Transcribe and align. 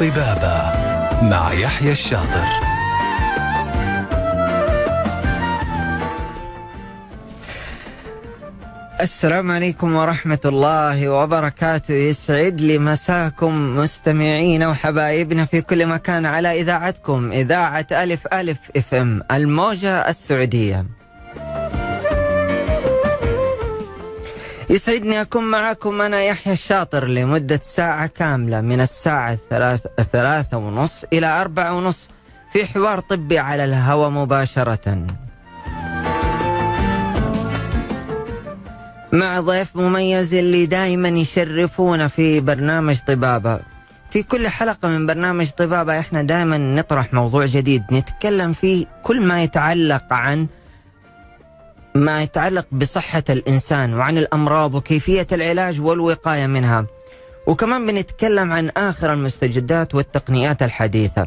طبابة 0.00 0.72
مع 1.22 1.52
يحيى 1.52 1.92
الشاطر. 1.92 2.48
السلام 9.00 9.50
عليكم 9.50 9.94
ورحمة 9.94 10.38
الله 10.44 11.08
وبركاته. 11.08 11.94
يسعد 11.94 12.60
لي 12.60 12.78
مساكم 12.78 13.76
مستمعينا 13.76 14.68
وحبايبنا 14.68 15.44
في 15.44 15.60
كل 15.60 15.86
مكان 15.86 16.26
على 16.26 16.60
إذاعتكم 16.60 17.32
إذاعة 17.32 17.86
ألف 17.92 18.26
ألف 18.32 18.58
إف 18.76 18.94
إم 18.94 19.22
الموجة 19.30 20.08
السعودية. 20.08 20.95
يسعدني 24.76 25.20
أكون 25.20 25.44
معكم 25.44 26.00
أنا 26.00 26.22
يحيى 26.22 26.52
الشاطر 26.52 27.04
لمدة 27.08 27.60
ساعة 27.64 28.06
كاملة 28.06 28.60
من 28.60 28.80
الساعة 28.80 29.38
ثلاث 29.50 29.80
ثلاثة 30.12 30.56
ونص 30.56 31.04
إلى 31.12 31.26
أربعة 31.26 31.76
ونص 31.76 32.08
في 32.52 32.66
حوار 32.66 33.00
طبي 33.00 33.38
على 33.38 33.64
الهواء 33.64 34.10
مباشرة. 34.10 35.06
مع 39.12 39.40
ضيف 39.40 39.76
مميز 39.76 40.34
اللي 40.34 40.66
دائما 40.66 41.08
يشرفونا 41.08 42.08
في 42.08 42.40
برنامج 42.40 42.96
طبابة. 43.06 43.60
في 44.10 44.22
كل 44.22 44.48
حلقة 44.48 44.88
من 44.88 45.06
برنامج 45.06 45.50
طبابة 45.50 45.98
إحنا 45.98 46.22
دائما 46.22 46.58
نطرح 46.58 47.14
موضوع 47.14 47.46
جديد 47.46 47.82
نتكلم 47.92 48.52
فيه 48.52 48.86
كل 49.02 49.26
ما 49.26 49.42
يتعلق 49.42 50.12
عن 50.12 50.46
ما 51.96 52.22
يتعلق 52.22 52.66
بصحة 52.72 53.24
الإنسان 53.30 53.94
وعن 53.94 54.18
الأمراض 54.18 54.74
وكيفية 54.74 55.26
العلاج 55.32 55.80
والوقاية 55.80 56.46
منها. 56.46 56.86
وكمان 57.46 57.86
بنتكلم 57.86 58.52
عن 58.52 58.68
آخر 58.68 59.12
المستجدات 59.12 59.94
والتقنيات 59.94 60.62
الحديثة. 60.62 61.26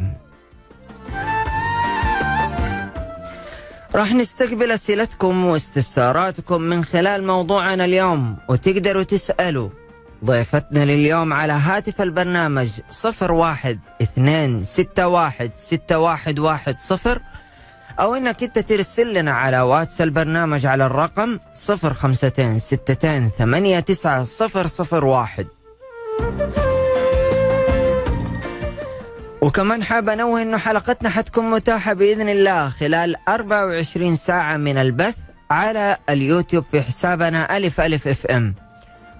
راح 3.95 4.13
نستقبل 4.13 4.71
أسئلتكم 4.71 5.45
واستفساراتكم 5.45 6.61
من 6.61 6.83
خلال 6.85 7.27
موضوعنا 7.27 7.85
اليوم 7.85 8.37
وتقدروا 8.49 9.03
تسألوا 9.03 9.69
ضيفتنا 10.25 10.85
لليوم 10.85 11.33
على 11.33 11.53
هاتف 11.53 12.01
البرنامج 12.01 12.67
صفر 12.89 13.31
واحد 13.31 13.79
اثنين 14.01 14.63
ستة 14.65 15.07
واحد 15.07 15.51
ستة 15.57 15.99
واحد 15.99 16.39
واحد 16.39 16.79
صفر 16.79 17.21
أو 17.99 18.15
إنك 18.15 18.43
أنت 18.43 18.59
ترسل 18.59 19.13
لنا 19.13 19.31
على 19.31 19.61
واتس 19.61 20.01
البرنامج 20.01 20.65
على 20.65 20.85
الرقم 20.85 21.39
صفر 21.53 21.93
خمستين 21.93 22.59
ستتين 22.59 23.29
ثمانية 23.37 23.79
تسعة 23.79 24.23
صفر 24.23 24.67
صفر 24.67 25.05
واحد. 25.05 25.47
وكمان 29.41 29.83
حاب 29.83 30.09
أنوه 30.09 30.41
إنه 30.41 30.57
حلقتنا 30.57 31.09
حتكون 31.09 31.49
متاحة 31.51 31.93
بإذن 31.93 32.29
الله 32.29 32.69
خلال 32.69 33.15
24 33.27 34.15
ساعة 34.15 34.57
من 34.57 34.77
البث 34.77 35.15
على 35.51 35.97
اليوتيوب 36.09 36.65
في 36.71 36.81
حسابنا 36.81 37.57
ألف 37.57 37.81
ألف 37.81 38.07
إف 38.07 38.25
إم. 38.25 38.55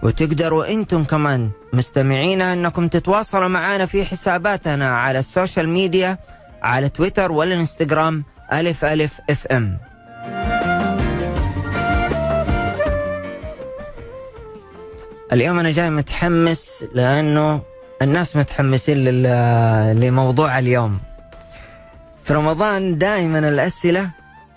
وتقدروا 0.04 0.74
أنتم 0.74 1.04
كمان 1.04 1.50
مستمعينا 1.74 2.54
أنكم 2.54 2.88
تتواصلوا 2.88 3.48
معنا 3.48 3.86
في 3.86 4.06
حساباتنا 4.06 4.98
على 4.98 5.20
ال 5.20 5.27
social 5.27 5.70
media 5.70 6.18
على 6.64 6.90
تويتر 6.90 7.32
والإنستغرام 7.32 8.24
ألف 8.54 8.86
ألف 8.86 9.22
إف 9.30 9.48
إم. 9.48 9.78
اليوم 15.34 15.60
أنا 15.60 15.72
جاي 15.72 15.90
متحمس 15.90 16.84
لأنه 16.94 17.62
الناس 18.02 18.36
متحمسين 18.36 19.04
لموضوع 20.00 20.60
اليوم. 20.60 21.00
في 22.24 22.34
رمضان 22.34 22.98
دائما 22.98 23.40
الأسئلة 23.40 24.10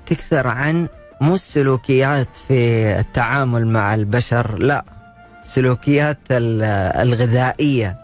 تكثر 0.07 0.47
عن 0.47 0.89
مو 1.20 1.35
السلوكيات 1.35 2.29
في 2.48 2.55
التعامل 2.98 3.67
مع 3.67 3.95
البشر 3.95 4.59
لا 4.59 4.85
سلوكيات 5.45 6.19
ال- 6.30 6.63
الغذائية 7.09 7.97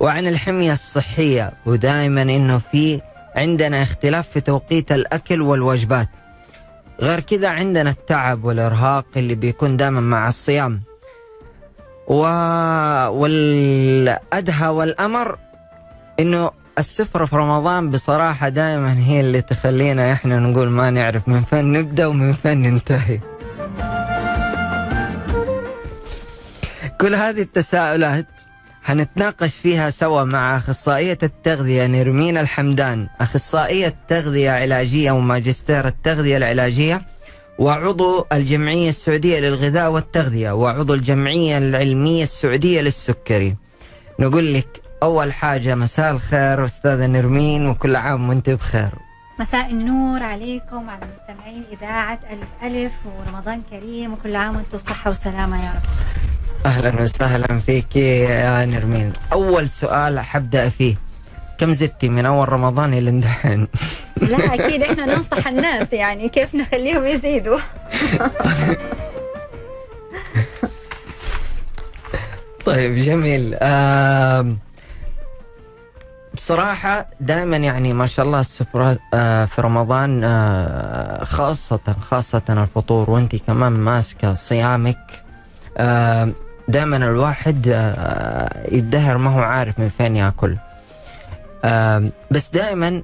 وعن 0.00 0.26
الحمية 0.26 0.72
الصحية 0.72 1.52
ودائما 1.66 2.22
إنه 2.22 2.60
في 2.72 3.00
عندنا 3.36 3.82
اختلاف 3.82 4.28
في 4.28 4.40
توقيت 4.40 4.92
الأكل 4.92 5.42
والوجبات. 5.42 6.08
غير 7.00 7.20
كذا 7.20 7.48
عندنا 7.48 7.90
التعب 7.90 8.44
والإرهاق 8.44 9.06
اللي 9.16 9.34
بيكون 9.34 9.76
دائما 9.76 10.00
مع 10.00 10.28
الصيام. 10.28 10.82
و... 12.08 12.22
والأدهى 13.08 14.68
والأمر 14.68 15.38
إنه 16.20 16.50
السفرة 16.78 17.24
في 17.24 17.36
رمضان 17.36 17.90
بصراحة 17.90 18.48
دائما 18.48 18.98
هي 18.98 19.20
اللي 19.20 19.40
تخلينا 19.42 20.12
إحنا 20.12 20.38
نقول 20.38 20.68
ما 20.68 20.90
نعرف 20.90 21.28
من 21.28 21.40
فين 21.42 21.72
نبدأ 21.72 22.06
ومن 22.06 22.32
فين 22.32 22.62
ننتهي. 22.62 23.20
كل 27.00 27.14
هذه 27.14 27.42
التساؤلات 27.42 28.39
حنتناقش 28.82 29.54
فيها 29.54 29.90
سوا 29.90 30.24
مع 30.24 30.56
أخصائية 30.56 31.18
التغذية 31.22 31.86
نرمين 31.86 32.38
الحمدان 32.38 33.08
أخصائية 33.20 33.94
تغذية 34.08 34.50
علاجية 34.50 35.10
وماجستير 35.12 35.86
التغذية 35.86 36.36
العلاجية 36.36 37.02
وعضو 37.58 38.26
الجمعية 38.32 38.88
السعودية 38.88 39.40
للغذاء 39.40 39.90
والتغذية 39.90 40.50
وعضو 40.52 40.94
الجمعية 40.94 41.58
العلمية 41.58 42.22
السعودية 42.22 42.80
للسكري. 42.80 43.56
نقول 44.18 44.54
لك 44.54 44.82
أول 45.02 45.32
حاجة 45.32 45.74
مساء 45.74 46.10
الخير 46.10 46.64
أستاذة 46.64 47.06
نرمين 47.06 47.66
وكل 47.66 47.96
عام 47.96 48.28
وأنت 48.28 48.50
بخير. 48.50 48.90
مساء 49.40 49.70
النور 49.70 50.22
عليكم 50.22 50.88
وعلى 50.88 51.06
مستمعين 51.14 51.64
إذاعة 51.72 52.18
ألف 52.30 52.48
ألف 52.62 52.92
ورمضان 53.06 53.62
كريم 53.70 54.12
وكل 54.12 54.36
عام 54.36 54.56
وأنتم 54.56 54.78
بصحة 54.78 55.10
وسلامة 55.10 55.64
يا 55.66 55.70
رب. 55.70 56.29
أهلا 56.66 57.02
وسهلا 57.02 57.58
فيك 57.58 57.96
يا 57.96 58.64
نرمين. 58.64 59.12
أول 59.32 59.68
سؤال 59.68 60.20
حبدأ 60.20 60.68
فيه. 60.68 60.94
كم 61.58 61.72
زدتي 61.72 62.08
من 62.08 62.26
أول 62.26 62.48
رمضان 62.52 62.94
إلى 62.94 63.10
الدحين 63.10 63.68
لا 64.22 64.38
أكيد 64.54 64.82
إحنا 64.82 65.06
ننصح 65.06 65.46
الناس 65.46 65.92
يعني 65.92 66.28
كيف 66.28 66.54
نخليهم 66.54 67.06
يزيدوا. 67.06 67.58
طيب 72.66 72.96
جميل. 72.96 73.54
آم، 73.62 74.58
بصراحة 76.34 77.06
دائما 77.20 77.56
يعني 77.56 77.92
ما 77.92 78.06
شاء 78.06 78.26
الله 78.26 78.40
السفرات 78.40 78.98
آه، 79.14 79.44
في 79.44 79.60
رمضان 79.60 80.24
آه، 80.24 81.24
خاصة 81.24 81.80
خاصة 82.10 82.42
الفطور 82.50 83.10
وانت 83.10 83.36
كمان 83.36 83.72
ماسكة 83.72 84.34
صيامك. 84.34 85.22
دائما 86.70 86.96
الواحد 86.96 87.68
آه، 87.68 88.66
يدهر 88.72 89.18
ما 89.18 89.30
هو 89.30 89.38
عارف 89.40 89.78
من 89.78 89.88
فين 89.88 90.16
ياكل. 90.16 90.56
آم، 91.64 92.10
بس 92.30 92.48
دائما 92.50 93.02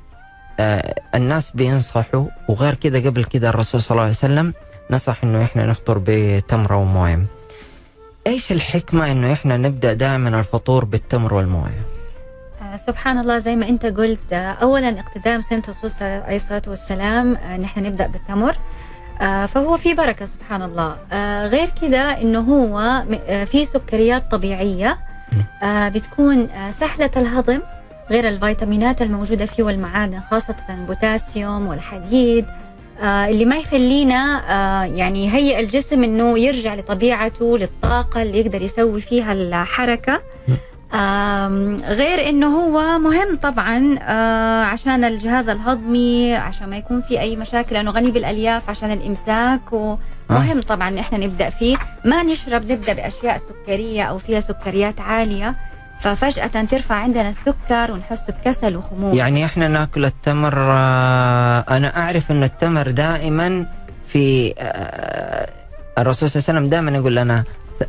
آه، 0.61 0.95
الناس 1.15 1.51
بينصحوا 1.51 2.27
وغير 2.49 2.75
كذا 2.75 2.99
قبل 3.11 3.25
كذا 3.25 3.49
الرسول 3.49 3.83
صلى 3.83 3.91
الله 3.91 4.03
عليه 4.03 4.13
وسلم 4.13 4.55
نصح 4.91 5.25
إنه 5.25 5.45
إحنا 5.45 5.67
نفطر 5.67 6.01
بتمرة 6.07 6.77
وموية. 6.77 7.27
إيش 8.27 8.53
الحكمة 8.53 9.13
إنه 9.13 9.33
إحنا 9.33 9.57
نبدأ 9.57 9.93
دائما 9.93 10.39
الفطور 10.41 10.85
بالتمر 10.85 11.35
والموية؟ 11.35 11.81
آه، 12.63 12.77
سبحان 12.77 13.19
الله 13.19 13.39
زي 13.39 13.57
ما 13.57 13.69
أنت 13.69 13.87
قلت 13.87 14.33
آه، 14.33 14.53
أولا 14.53 15.01
اقتدام 15.01 15.41
سنة 15.41 15.63
الرسول 15.69 15.91
صلى 15.91 16.09
الله 16.09 16.25
عليه 16.27 16.37
الصلاة 16.37 16.63
والسلام 16.67 17.37
آه، 17.37 17.57
نحن 17.57 17.83
نبدأ 17.83 18.07
بالتمر. 18.07 18.51
آه، 18.51 18.57
فهو 19.47 19.77
في 19.77 19.95
بركة 19.95 20.27
سبحان 20.27 20.63
الله 20.63 20.97
آه، 21.13 21.47
غير 21.49 21.69
كده 21.83 22.21
إنه 22.23 22.41
هو 22.41 22.79
آه، 23.29 23.45
في 23.45 23.65
سكريات 23.65 24.31
طبيعية 24.31 24.99
آه، 25.63 25.89
بتكون 25.89 26.51
آه، 26.51 26.71
سهلة 26.71 27.11
الهضم 27.17 27.61
غير 28.11 28.29
الفيتامينات 28.29 29.03
الموجودة 29.03 29.47
فيه 29.47 29.63
والمعادن 29.63 30.21
خاصة 30.31 30.55
البوتاسيوم 30.71 31.67
والحديد 31.67 32.47
آه، 33.03 33.29
اللي 33.29 33.45
ما 33.45 33.57
يخلينا 33.57 34.43
آه، 34.51 34.85
يعني 34.85 35.25
يهيئ 35.27 35.61
الجسم 35.61 36.05
إنه 36.05 36.39
يرجع 36.39 36.75
لطبيعته 36.75 37.59
للطاقة 37.59 38.23
اللي 38.23 38.39
يقدر 38.41 38.63
يسوي 38.63 39.01
فيها 39.01 39.33
الحركة. 39.33 40.13
آم، 40.15 40.57
غير 41.85 42.29
إنه 42.29 42.47
هو 42.47 42.99
مهم 42.99 43.37
طبعا 43.43 43.99
آه، 44.03 44.65
عشان 44.65 45.05
الجهاز 45.05 45.49
الهضمي 45.49 46.35
عشان 46.35 46.71
ما 46.71 46.77
يكون 46.77 47.03
في 47.03 47.21
أي 47.21 47.37
مشاكل 47.37 47.75
لأنه 47.75 47.91
غني 47.91 48.11
بالألياف 48.11 48.71
عشان 48.71 48.91
الإمساك 48.91 49.73
ومهم 49.73 50.63
طبعا 50.69 50.89
إن 50.89 50.99
إحنا 50.99 51.19
نبدأ 51.19 51.51
فيه. 51.51 51.77
ما 52.05 52.23
نشرب 52.23 52.73
نبدأ 52.73 52.93
بأشياء 52.93 53.39
سكرية 53.39 54.03
أو 54.03 54.19
فيها 54.19 54.41
سكريات 54.41 55.01
عالية 55.01 55.57
ففجأة 56.01 56.47
ترفع 56.47 56.95
عندنا 56.95 57.29
السكر 57.31 57.93
ونحس 57.93 58.31
بكسل 58.31 58.77
وخمول 58.77 59.17
يعني 59.17 59.45
إحنا 59.45 59.69
نأكل 59.69 60.05
التمر 60.05 60.55
آه، 60.59 61.65
أنا 61.71 61.97
أعرف 61.97 62.31
إن 62.31 62.43
التمر 62.43 62.91
دائما 62.91 63.67
في 64.07 64.55
آه، 64.59 65.51
الرسول 65.99 66.31
صلى 66.31 66.41
الله 66.41 66.49
عليه 66.49 66.59
وسلم 66.61 66.71
دائما 66.71 66.99
يقول 66.99 67.17
لنا 67.17 67.45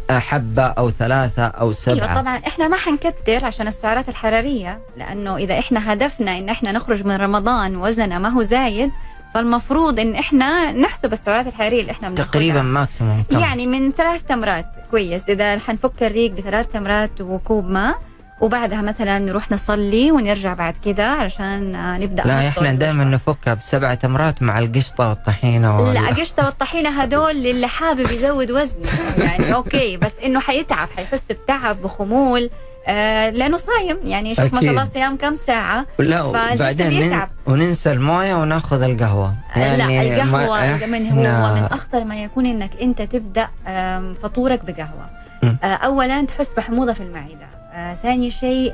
حبة 0.09 0.63
أو 0.63 0.89
ثلاثة 0.89 1.45
أو 1.45 1.73
سبعة. 1.73 1.95
أيوه 1.95 2.21
طبعا. 2.21 2.37
إحنا 2.37 2.67
ما 2.67 2.77
حنكتر 2.77 3.45
عشان 3.45 3.67
السعرات 3.67 4.09
الحرارية 4.09 4.79
لأنه 4.97 5.37
إذا 5.37 5.59
إحنا 5.59 5.93
هدفنا 5.93 6.37
إن 6.37 6.49
إحنا 6.49 6.71
نخرج 6.71 7.05
من 7.05 7.15
رمضان 7.15 7.75
وزننا 7.75 8.19
ما 8.19 8.29
هو 8.29 8.43
زايد 8.43 8.91
فالمفروض 9.33 9.99
إن 9.99 10.15
إحنا 10.15 10.71
نحسب 10.71 11.13
السعرات 11.13 11.47
الحرارية 11.47 11.81
اللي 11.81 11.91
إحنا 11.91 12.09
بناخدها. 12.09 12.31
تقريبا 12.31 12.61
maximum 12.61 13.23
يعني 13.31 13.67
من 13.67 13.91
ثلاث 13.91 14.23
تمرات. 14.23 14.65
كويس. 14.91 15.29
إذا 15.29 15.59
حنفك 15.59 16.03
الريق 16.03 16.31
بثلاث 16.31 16.67
تمرات 16.67 17.21
وكوب 17.21 17.69
ماء 17.69 18.01
وبعدها 18.41 18.81
مثلا 18.81 19.19
نروح 19.19 19.51
نصلي 19.51 20.11
ونرجع 20.11 20.53
بعد 20.53 20.77
كده 20.85 21.07
علشان 21.11 21.75
آه، 21.75 21.97
نبدأ 21.97 22.23
لا 22.23 22.47
إحنا 22.47 22.71
دائما. 22.73 23.03
نفكها 23.03 23.53
بسبع 23.53 23.93
تمرات 23.93 24.41
مع 24.43 24.59
القشطة 24.59 25.09
والطحينة 25.09 25.77
وال- 25.81 25.93
لا 25.93 26.07
قشطة 26.07 26.45
والطحينة 26.45 26.89
هدول 27.01 27.35
للي 27.35 27.67
حابب 27.67 28.11
يزود 28.11 28.51
وزنه 28.51 28.87
يعني 29.17 29.53
okay 29.53 29.97
بس 29.97 30.11
إنه 30.25 30.39
حيتعب 30.39 30.87
حيحس 30.97 31.31
بتعب 31.31 31.81
بخمول 31.81 32.49
آه 32.89 33.29
لأنه 33.29 33.57
صايم 33.57 33.97
يعني 34.03 34.35
شوف 34.35 34.53
ما 34.53 34.61
شاء 34.61 34.69
الله. 34.69 34.85
صيام 34.85 35.17
كم 35.17 35.35
ساعة 35.35 35.85
لا 35.99 36.21
وبعدين. 36.23 37.21
وننسى 37.47 37.91
الموية 37.91 38.35
وناخذ 38.35 38.81
القهوة 38.81 39.33
لا 39.55 39.61
يعني 39.65 40.31
ما 40.31 40.45
من 40.87 41.11
هو 41.11 41.55
من 41.55 41.63
أخطر 41.71 42.03
ما 42.03 42.23
يكون 42.23 42.45
إنك 42.45 42.69
أنت 42.81 43.01
تبدأ 43.01 43.47
آم، 43.67 44.15
فطورك 44.23 44.65
بقهوة 44.65 45.09
مم. 45.43 45.57
آه، 45.63 45.65
أولا 45.65 46.25
تحس 46.25 46.53
بحموضة 46.57 46.93
في 46.93 47.03
المعدة 47.03 47.47
آه، 47.77 47.97
ثاني 48.03 48.31
شيء 48.31 48.73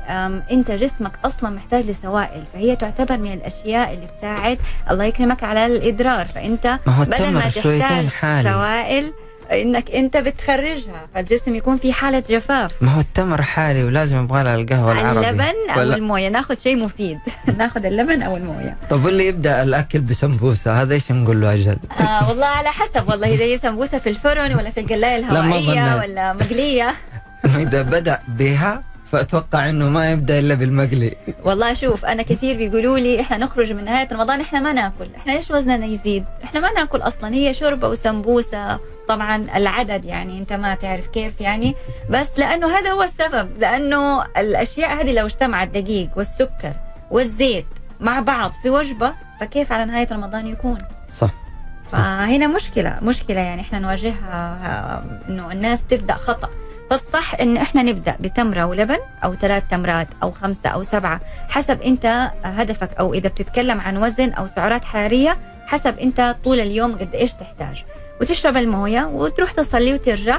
أنت 0.50 0.70
جسمك 0.70 1.12
أصلا 1.24 1.50
محتاج 1.50 1.84
لسوائل 1.86 2.44
فهي 2.52 2.76
تعتبر 2.76 3.16
من 3.16 3.32
الأشياء 3.32 3.94
اللي 3.94 4.06
تساعد 4.18 4.58
الله 4.90 5.04
يكرمك 5.04 5.42
على 5.44 5.66
الإدرار 5.66 6.24
فأنت 6.24 6.78
ما 6.86 6.92
هو 6.94 7.04
بدل 7.04 7.30
ما 7.32 7.40
تحتاج 7.40 8.06
حالي. 8.06 8.48
سوائل 8.50 9.12
إنك 9.52 9.90
أنت 9.90 10.16
بتخرجها 10.16 11.06
فالجسم 11.14 11.54
يكون 11.54 11.76
في 11.76 11.92
حالة 11.92 12.22
جفاف. 12.30 12.72
ما 12.80 12.90
هو 12.90 13.00
التمر 13.00 13.42
حالي 13.42 13.84
ولازم 13.84 14.18
يبغى 14.24 14.42
لها 14.42 14.54
القهوة 14.54 14.92
العربي. 14.92 15.28
اللبن 15.30 15.70
أو 15.74 15.80
ولا- 15.80 15.96
الموية 15.96 16.28
ناخذ 16.28 16.54
شيء 16.60 16.76
مفيد. 16.76 17.18
ناخذ 17.58 17.86
اللبن 17.86 18.22
أو 18.22 18.36
الموية. 18.36 18.76
طب 18.90 19.04
واللي 19.04 19.26
يبدأ 19.26 19.62
الأكل 19.62 20.00
بسمبوسة 20.00 20.82
هذا 20.82 20.94
إيش 20.94 21.12
نقول 21.12 21.40
له 21.40 21.54
أجل؟ 21.54 21.76
آه 22.00 22.28
والله 22.28 22.46
على 22.46 22.68
حسب 22.68 23.08
والله 23.10 23.34
إذا 23.34 23.44
هي 23.44 23.58
سمبوسة 23.58 23.98
في 23.98 24.08
الفرن 24.08 24.54
ولا 24.54 24.70
في 24.70 24.80
القلاية 24.80 25.16
الهوائية. 25.18 25.96
ولا 26.00 26.32
مقلية. 26.32 26.94
إذا 27.56 27.82
بدأ 27.82 28.18
بها 28.28 28.82
فأتوقع 29.14 29.68
إنه 29.68 29.88
ما 29.88 30.12
يبدأ 30.12 30.38
إلا 30.38 30.54
بالمقلي. 30.54 31.16
والله 31.44 31.74
شوف 31.74 32.04
أنا 32.04 32.22
كثير 32.22 32.56
بيقولوا 32.56 32.98
لي 32.98 33.20
إحنا 33.20 33.36
نخرج 33.36 33.72
من 33.72 33.84
نهاية 33.84 34.08
رمضان 34.12 34.40
إحنا 34.40 34.60
ما 34.60 34.72
ناكل 34.72 35.08
إحنا 35.16 35.32
ليش 35.32 35.50
وزننا 35.50 35.86
يزيد؟ 35.86 36.24
إحنا 36.44 36.60
ما 36.60 36.72
ناكل 36.72 36.98
أصلا 36.98 37.34
هي 37.34 37.54
شوربة 37.54 37.88
وسمبوسة 37.88 38.78
طبعا 39.08 39.36
العدد 39.56 40.04
يعني 40.04 40.38
أنت 40.38 40.52
ما 40.52 40.74
تعرف 40.74 41.06
كيف 41.06 41.40
يعني 41.40 41.74
بس 42.10 42.38
لأنه 42.38 42.78
هذا 42.78 42.90
هو 42.90 43.02
السبب 43.02 43.50
لأنه 43.58 44.24
الأشياء 44.24 45.00
هذه 45.00 45.12
لو 45.12 45.26
اجتمعت 45.26 45.76
الدقيق 45.76 46.10
والسكر 46.16 46.72
والزيت 47.10 47.66
مع 48.00 48.20
بعض 48.20 48.52
في 48.62 48.70
وجبة 48.70 49.14
فكيف 49.40 49.72
على 49.72 49.84
نهاية 49.84 50.08
رمضان 50.12 50.46
يكون؟ 50.46 50.78
صح. 51.14 51.30
فهنا 51.92 52.46
مشكلة 52.46 52.98
مشكلة 53.02 53.40
يعني 53.40 53.60
إحنا 53.60 53.78
نواجهها 53.78 55.04
إنه 55.28 55.52
الناس 55.52 55.86
تبدأ 55.86 56.14
خطأ. 56.14 56.50
فالصح 56.90 57.34
انه 57.34 57.62
إحنا 57.62 57.82
نبدأ 57.82 58.16
بتمرة 58.20 58.64
ولبن 58.64 58.98
أو 59.24 59.34
ثلاث 59.34 59.62
تمرات 59.70 60.08
أو 60.22 60.32
خمسة 60.32 60.68
أو 60.70 60.82
سبعة 60.82 61.20
حسب 61.48 61.82
أنت 61.82 62.30
هدفك 62.44 62.90
أو 62.98 63.14
إذا 63.14 63.28
بتتكلم 63.28 63.80
عن 63.80 63.96
وزن 63.96 64.32
أو 64.32 64.46
سعرات 64.46 64.84
حرارية 64.84 65.38
حسب 65.66 65.98
أنت 65.98 66.36
طول 66.44 66.60
اليوم 66.60 66.98
قد 66.98 67.14
إيش 67.14 67.32
تحتاج. 67.32 67.84
وتشرب 68.20 68.56
الموية 68.56 69.04
وتروح 69.04 69.52
تصلي 69.52 69.94
وترجع. 69.94 70.38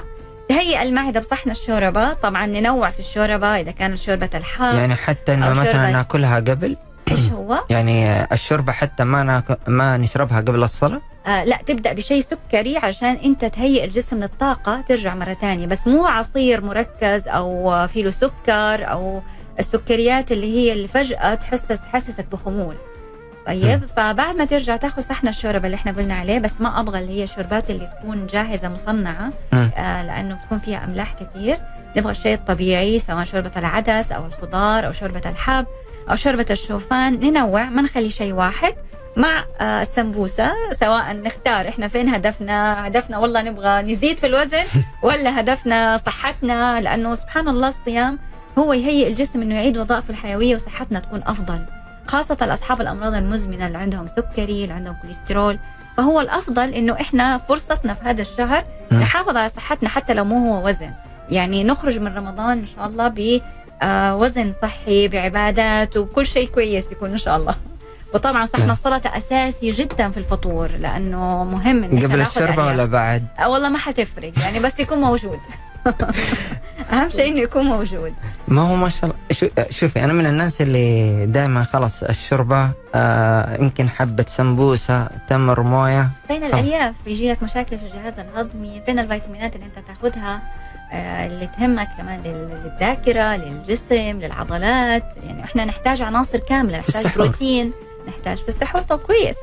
تهيئ 0.49 0.81
المعدة 0.81 1.19
بصحن 1.19 1.49
الشوربة. 1.49 2.13
طبعا 2.13 2.45
ننوع 2.45 2.89
في 2.89 2.99
الشوربة 2.99 3.47
إذا 3.47 3.71
كانت 3.71 3.97
شوربة 3.97 4.29
الحار 4.33 4.75
يعني 4.75 4.95
حتى 4.95 5.35
مثلا. 5.35 5.91
ناكلها 5.91 6.35
قبل؟ 6.35 6.77
إيش 7.11 7.29
هو؟ 7.33 7.59
يعني 7.69 8.23
الشوربة 8.33 8.71
حتى 8.71 9.03
ما 9.03 9.23
ناك... 9.23 9.59
ما 9.67 9.97
نشربها 9.97 10.41
قبل 10.41 10.63
الصلاة؟ 10.63 11.01
آه 11.27 11.43
لا 11.43 11.59
تبدأ 11.65 11.93
بشيء 11.93 12.21
سكري 12.21 12.77
عشان 12.77 13.17
أنت 13.25 13.45
تهيئ 13.45 13.85
الجسم 13.85 14.19
للطاقة 14.19 14.81
ترجع 14.81 15.15
مرة 15.15 15.33
ثانية 15.33 15.67
بس 15.67 15.87
مو 15.87 16.05
عصير 16.05 16.61
مركز 16.61 17.27
أو 17.27 17.87
فيه 17.87 18.03
له 18.03 18.11
سكر 18.11 18.91
أو 18.91 19.21
السكريات 19.59 20.31
اللي 20.31 20.55
هي 20.55 20.73
اللي 20.73 20.87
فجأة 20.87 21.35
تحسس 21.35 21.67
تحسسك 21.67 22.25
بخمول. 22.31 22.75
طيب 23.47 23.85
فبعد 23.97 24.35
ما 24.35 24.45
ترجع 24.45 24.77
تاخذ 24.77 25.01
صحن 25.01 25.27
الشوربة 25.27 25.65
اللي 25.65 25.75
إحنا 25.75 25.91
قلنا 25.91 26.15
عليه 26.15 26.39
بس 26.39 26.61
ما 26.61 26.79
أبغى 26.79 26.99
اللي 26.99 27.19
هي 27.19 27.23
الشوربات 27.23 27.69
اللي 27.69 27.87
تكون 27.87 28.27
جاهزة 28.27 28.69
مصنعة. 28.69 29.29
آه 29.53 30.03
لأنه 30.03 30.35
بتكون 30.35 30.59
فيها 30.59 30.83
أملاح 30.83 31.15
كثير 31.23 31.57
نبغى 31.97 32.11
الشيء 32.11 32.33
الطبيعي 32.33 32.99
سواء 32.99 33.23
شوربة 33.23 33.51
العدس 33.57 34.11
أو 34.11 34.25
الخضار 34.25 34.87
أو 34.87 34.91
شوربة 34.91 35.29
الحب. 35.29 35.65
أو 36.09 36.15
شوربه 36.15 36.45
الشوفان 36.49 37.13
ننوع 37.13 37.63
ما 37.63 37.81
نخلي 37.81 38.09
شيء 38.09 38.33
واحد 38.33 38.75
مع 39.17 39.45
آه، 39.61 39.81
السمبوسة. 39.81 40.53
سواء 40.71 41.13
نختار 41.13 41.67
إحنا 41.67 41.87
فين 41.87 42.09
هدفنا 42.09 42.87
هدفنا 42.87 43.17
والله 43.17 43.41
نبغى 43.41 43.81
نزيد 43.81 44.17
في 44.17 44.25
الوزن 44.25 44.63
ولا 45.03 45.39
هدفنا 45.39 45.97
صحتنا؟ 45.97 46.81
لأنه 46.81 47.15
سبحان 47.15 47.47
الله 47.47 47.67
الصيام 47.67 48.19
هو 48.57 48.73
يهيئ 48.73 49.07
الجسم 49.07 49.41
إنه 49.41 49.55
يعيد 49.55 49.77
وظائفه 49.77 50.09
الحيوية 50.09 50.55
وصحتنا 50.55 50.99
تكون 50.99 51.21
أفضل. 51.27 51.65
خاصة 52.07 52.37
لاصحاب 52.45 52.81
الأمراض 52.81 53.13
المزمنة 53.13 53.67
اللي 53.67 53.77
عندهم 53.77 54.07
سكري 54.07 54.63
اللي 54.63 54.73
عندهم 54.73 54.95
كوليسترول. 55.01 55.59
فهو 55.97 56.21
الأفضل 56.21 56.73
إنه 56.73 56.93
إحنا 56.93 57.37
فرصتنا 57.37 57.93
في 57.93 58.05
هذا 58.05 58.21
الشهر. 58.21 58.65
نحافظ 58.91 59.37
على 59.37 59.49
صحتنا 59.49 59.89
حتى 59.89 60.13
لو 60.13 60.25
مو 60.25 60.55
هو 60.55 60.67
وزن. 60.67 60.91
يعني 61.29 61.63
نخرج 61.63 61.99
من 61.99 62.15
رمضان 62.15 62.57
إن 62.57 62.65
شاء 62.65 62.87
الله 62.87 63.07
وزن 64.13 64.53
صحي 64.61 65.07
بعبادات 65.07 65.97
وكل 65.97 66.27
شيء 66.27 66.47
كويس 66.47 66.91
يكون 66.91 67.11
إن 67.11 67.17
شاء 67.17 67.37
الله 67.37 67.55
وطبعا 68.13 68.45
صحن 68.45 68.61
نعم. 68.61 68.71
السلطه 68.71 69.17
أساسي 69.17 69.69
جدا 69.69 70.11
في 70.11 70.17
الفطور 70.17 70.71
لأنه 70.71 71.43
مهم 71.43 71.83
إحنا 71.83 71.99
قبل 71.99 72.13
ألياف. 72.13 72.59
ولا 72.59 72.85
بعد؟ 72.85 73.27
آه، 73.39 73.49
والله 73.49 73.69
ما 73.69 73.77
حتفرق 73.77 74.31
يعني 74.39 74.59
بس 74.59 74.79
يكون 74.79 74.97
موجود 74.97 75.39
أهم 76.93 77.09
شيء 77.09 77.31
إنه 77.31 77.39
يكون 77.41 77.63
موجود 77.63 78.13
ما 78.47 78.61
هو 78.61 78.75
ما 78.75 78.89
شاء 78.89 79.03
الله 79.03 79.15
شو 79.31 79.47
شوفي 79.69 80.03
أنا 80.03 80.13
من 80.13 80.25
الناس 80.25 80.61
اللي 80.61 81.25
دائما 81.25 81.63
خلاص 81.63 82.03
الشوربه 82.03 82.69
آه 82.95 83.61
يمكن 83.61 83.89
حبة 83.89 84.25
سمبوسة 84.29 85.07
تمر 85.27 85.61
موية 85.61 86.09
فين 86.27 86.41
خلاص. 86.41 86.53
الالياف 86.53 86.95
بيجي 87.05 87.31
لك 87.31 87.43
مشاكل 87.43 87.77
في 87.79 87.85
الجهاز 87.85 88.13
الهضمي 88.19 88.81
فين 88.85 88.99
الفيتامينات 88.99 89.55
اللي 89.55 89.65
أنت 89.65 89.79
تأخذها 89.87 90.35
آه، 90.35 90.64
اللي 91.25 91.47
تهمك 91.57 91.87
كمان 91.97 92.21
لل- 92.23 92.61
للذاكرة 92.63 93.35
للجسم 93.35 94.19
للعضلات. 94.19 95.03
يعني 95.23 95.43
إحنا 95.43 95.65
نحتاج 95.65 96.01
عناصر 96.01 96.37
كاملة 96.39 96.77
نحتاج. 96.77 97.07
بروتين 97.15 97.71
نحتاج 98.07 98.37
في 98.37 98.47
السحور 98.47 98.81
طب 98.81 98.99
كويس 98.99 99.35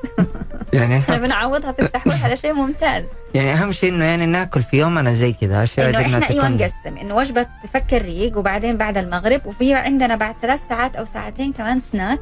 يعني 0.72 0.96
إحنا 0.98 1.16
بنعوضها 1.18 1.72
في 1.72 1.82
السحور 1.82 2.12
هذا 2.12 2.34
شيء 2.34 2.52
ممتاز. 2.52 3.04
يعني 3.34 3.52
أهم 3.52 3.72
شيء 3.72 3.90
إنه 3.94 4.04
يعني 4.04 4.26
ناكل 4.26 4.62
في 4.62 4.76
يومنا 4.78 5.12
زي 5.14 5.32
كذا 5.32 5.62
أشياء 5.62 5.88
إنه 5.90 6.00
إحنا 6.00 6.30
أيوه 6.30 6.48
نقسم. 6.48 6.96
إنه 7.00 7.14
وجبة 7.14 7.46
تفك 7.64 7.94
الريق 7.94 8.38
وبعدين 8.38 8.76
بعد 8.76 8.96
المغرب 8.96 9.46
وفي 9.46 9.74
عندنا 9.74 10.16
بعد 10.16 10.34
ثلاث 10.42 10.60
ساعات 10.68 10.96
أو 10.96 11.04
ساعتين 11.04 11.52
كمان 11.52 11.78
سناك. 11.78 12.20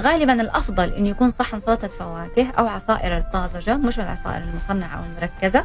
غالبا 0.00 0.32
الأفضل 0.40 0.92
إنه 0.92 1.08
يكون 1.08 1.30
صحن 1.30 1.60
سلطة 1.60 1.88
فواكه 1.88 2.46
أو 2.58 2.66
عصائر 2.66 3.16
الطازجه 3.16 3.76
مش 3.76 3.98
العصائر 4.00 4.42
المصنعة 4.42 4.98
أو 4.98 5.02
المركزه 5.04 5.64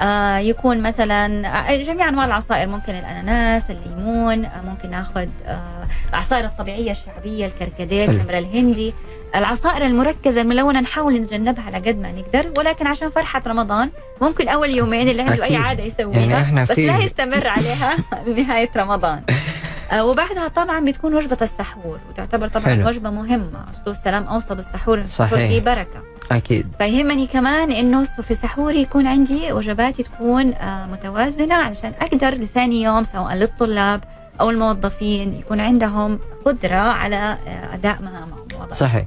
آه 0.00 0.38
يكون 0.38 0.82
مثلا 0.82 1.48
آه، 1.72 1.76
جميع 1.76 2.08
أنواع 2.08 2.24
العصائر 2.24 2.68
ممكن 2.68 2.92
الأناناس 2.94 3.70
الليمون 3.70 4.44
آه 4.44 4.62
ممكن 4.62 4.90
ناخذ 4.90 5.26
آه 5.46 5.86
العصائر 6.10 6.44
الطبيعية 6.44 6.90
الشعبية 6.92 7.46
الكركديه. 7.46 8.04
التمر 8.10 8.38
الهندي 8.38 8.94
العصائر 9.34 9.86
المركزة 9.86 10.40
الملونه 10.40 10.80
نحاول 10.80 11.14
نتجنبها 11.20 11.64
على 11.64 11.76
قد 11.76 11.98
ما 11.98 12.12
نقدر 12.12 12.52
ولكن 12.58 12.86
عشان 12.86 13.10
فرحة 13.10 13.42
رمضان 13.46 13.90
ممكن 14.22 14.48
أول 14.48 14.70
يومين 14.70 15.08
اللي 15.08 15.22
عنده 15.22 15.34
اي 15.44 15.48
أكيد. 15.48 15.60
عادة 15.60 15.84
يسويها 15.84 16.20
يعني 16.20 16.36
إحنا 16.42 16.62
بس 16.62 16.72
في- 16.72 16.86
لا 16.86 16.98
يستمر 16.98 17.46
عليها 17.48 17.96
لنهايه 18.26 18.70
رمضان 18.76 19.20
وبعدها 20.00 20.48
طبعا 20.48 20.84
بتكون 20.84 21.14
وجبة 21.14 21.38
السحور 21.42 21.98
وتعتبر 22.10 22.48
طبعا 22.48 22.64
حلو. 22.66 22.88
وجبة 22.88 23.10
مهمة 23.10 23.64
الرسول 23.74 23.92
السلام 23.92 24.24
أوصى 24.24 24.54
بالسحور 24.54 24.98
السحور 24.98 25.38
صحيح. 25.38 25.48
فيه 25.48 25.60
بركة 25.60 26.02
أكيد. 26.30 26.66
فيهمني 26.78 27.26
كمان 27.26 27.72
إنه 27.72 28.04
في 28.04 28.34
سحوري 28.34 28.82
يكون 28.82 29.06
عندي 29.06 29.52
وجباتي 29.52 30.02
تكون 30.02 30.52
آه، 30.54 30.86
متوازنة 30.86 31.54
علشان 31.54 31.92
أقدر 32.00 32.34
لثاني 32.34 32.82
يوم 32.82 33.04
سواء 33.04 33.34
للطلاب 33.34 34.04
أو 34.40 34.50
الموظفين 34.50 35.34
يكون 35.34 35.60
عندهم 35.60 36.18
قدرة 36.44 36.76
على 36.76 37.16
آه، 37.46 37.74
أداء 37.74 38.02
مهامهم. 38.02 38.72
صحيح. 38.74 39.04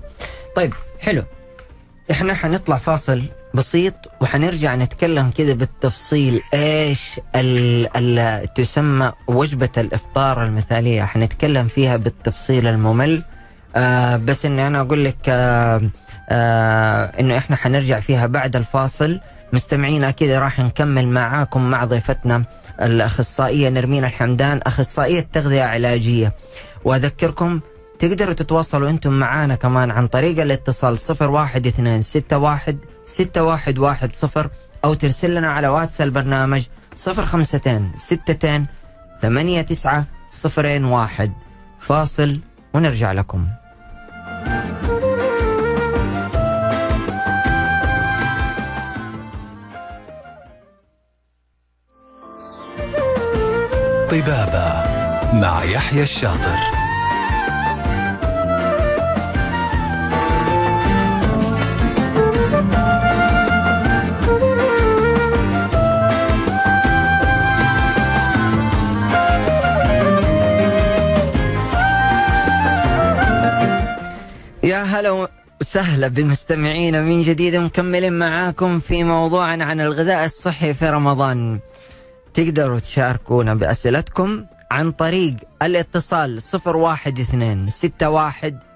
طيب 0.56 0.74
حلو. 1.00 1.24
إحنا 2.12 2.34
حنطلع 2.34 2.77
فاصل 2.77 3.24
بسيط 3.53 3.94
وحنرجع 4.22 4.75
نتكلم 4.75 5.30
كذا 5.38 5.53
بالتفصيل 5.53 6.42
إيش 6.53 7.20
ال 7.36 7.88
ال 7.98 8.53
تسمى 8.53 9.12
وجبة 9.27 9.70
الإفطار 9.77 10.44
المثالية؟ 10.44 11.03
حنتكلم 11.03 11.68
فيها 11.68 11.98
بالتفصيل 11.98 12.68
الممل. 12.68 13.24
آه 13.75 14.15
بس 14.15 14.46
إني 14.46 14.68
أنا 14.68 14.82
أقول 14.82 15.06
لك 15.06 15.18
آه 15.30 15.82
آه 16.30 17.06
إنه 17.20 17.38
إحنا 17.38 17.56
حنرجع 17.56 18.00
فيها 18.00 18.25
بعد 18.27 18.56
الفاصل. 18.56 19.20
مستمعينا 19.53 20.12
كذا 20.12 20.39
راح 20.39 20.60
نكمل 20.60 21.08
معاكم 21.08 21.70
مع 21.70 21.86
ضيفتنا 21.86 22.44
الأخصائية 22.82 23.70
نرمين 23.70 24.06
الحمدان 24.06 24.60
أخصائية 24.68 25.27
تغذية 25.34 25.63
علاجية. 25.63 26.34
وأذكركم 26.86 27.60
تقدروا 28.00 28.34
تتواصلوا 28.34 28.89
أنتم 28.89 29.13
معنا 29.13 29.56
كمان 29.56 29.92
عن 29.92 30.08
طريق 30.08 30.42
الاتصال 30.42 30.94
01261 30.94 32.77
6110 33.06 34.51
أو 34.86 34.94
ترسل 34.94 35.36
لنا 35.36 35.51
على 35.51 35.68
واتس 35.68 36.01
البرنامج 36.01 36.63
052 37.08 37.92
62 37.96 38.65
89 39.22 40.86
01 40.86 41.32
فاصل 41.80 42.39
ونرجع 42.74 43.12
لكم. 43.12 43.48
طبابة 54.13 54.84
مع 55.34 55.63
يحيى 55.63 56.03
الشاطر. 56.03 56.60
يا 74.63 74.84
هلا 74.84 75.27
وسهلا 75.62 76.08
بمستمعينا 76.08 77.01
من 77.01 77.22
جديد 77.22 77.55
مكملين 77.55 78.13
معاكم 78.13 78.79
في 78.79 79.03
موضوع 79.03 79.48
عن 79.48 79.82
الغذاء 79.82 80.25
الصحي 80.25 80.74
في 80.74 80.89
رمضان. 80.89 81.60
تقدروا 82.34 82.80
تشاركونا 82.80 83.54
بأسئلتكم 83.54 84.46
عن 84.72 84.92
طريق 84.92 85.36
الاتصال 85.62 86.38
012 86.38 86.78
61 86.78 87.70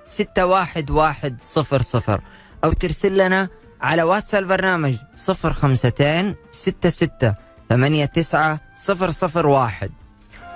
611 0.05 2.21
أو 2.63 2.71
ترسل 2.71 3.17
لنا 3.17 3.47
على 3.81 4.03
واتس 4.03 4.35
البرنامج 4.35 4.95
052 5.29 6.35
66 6.51 7.33
89 7.69 8.57
001 9.45 9.91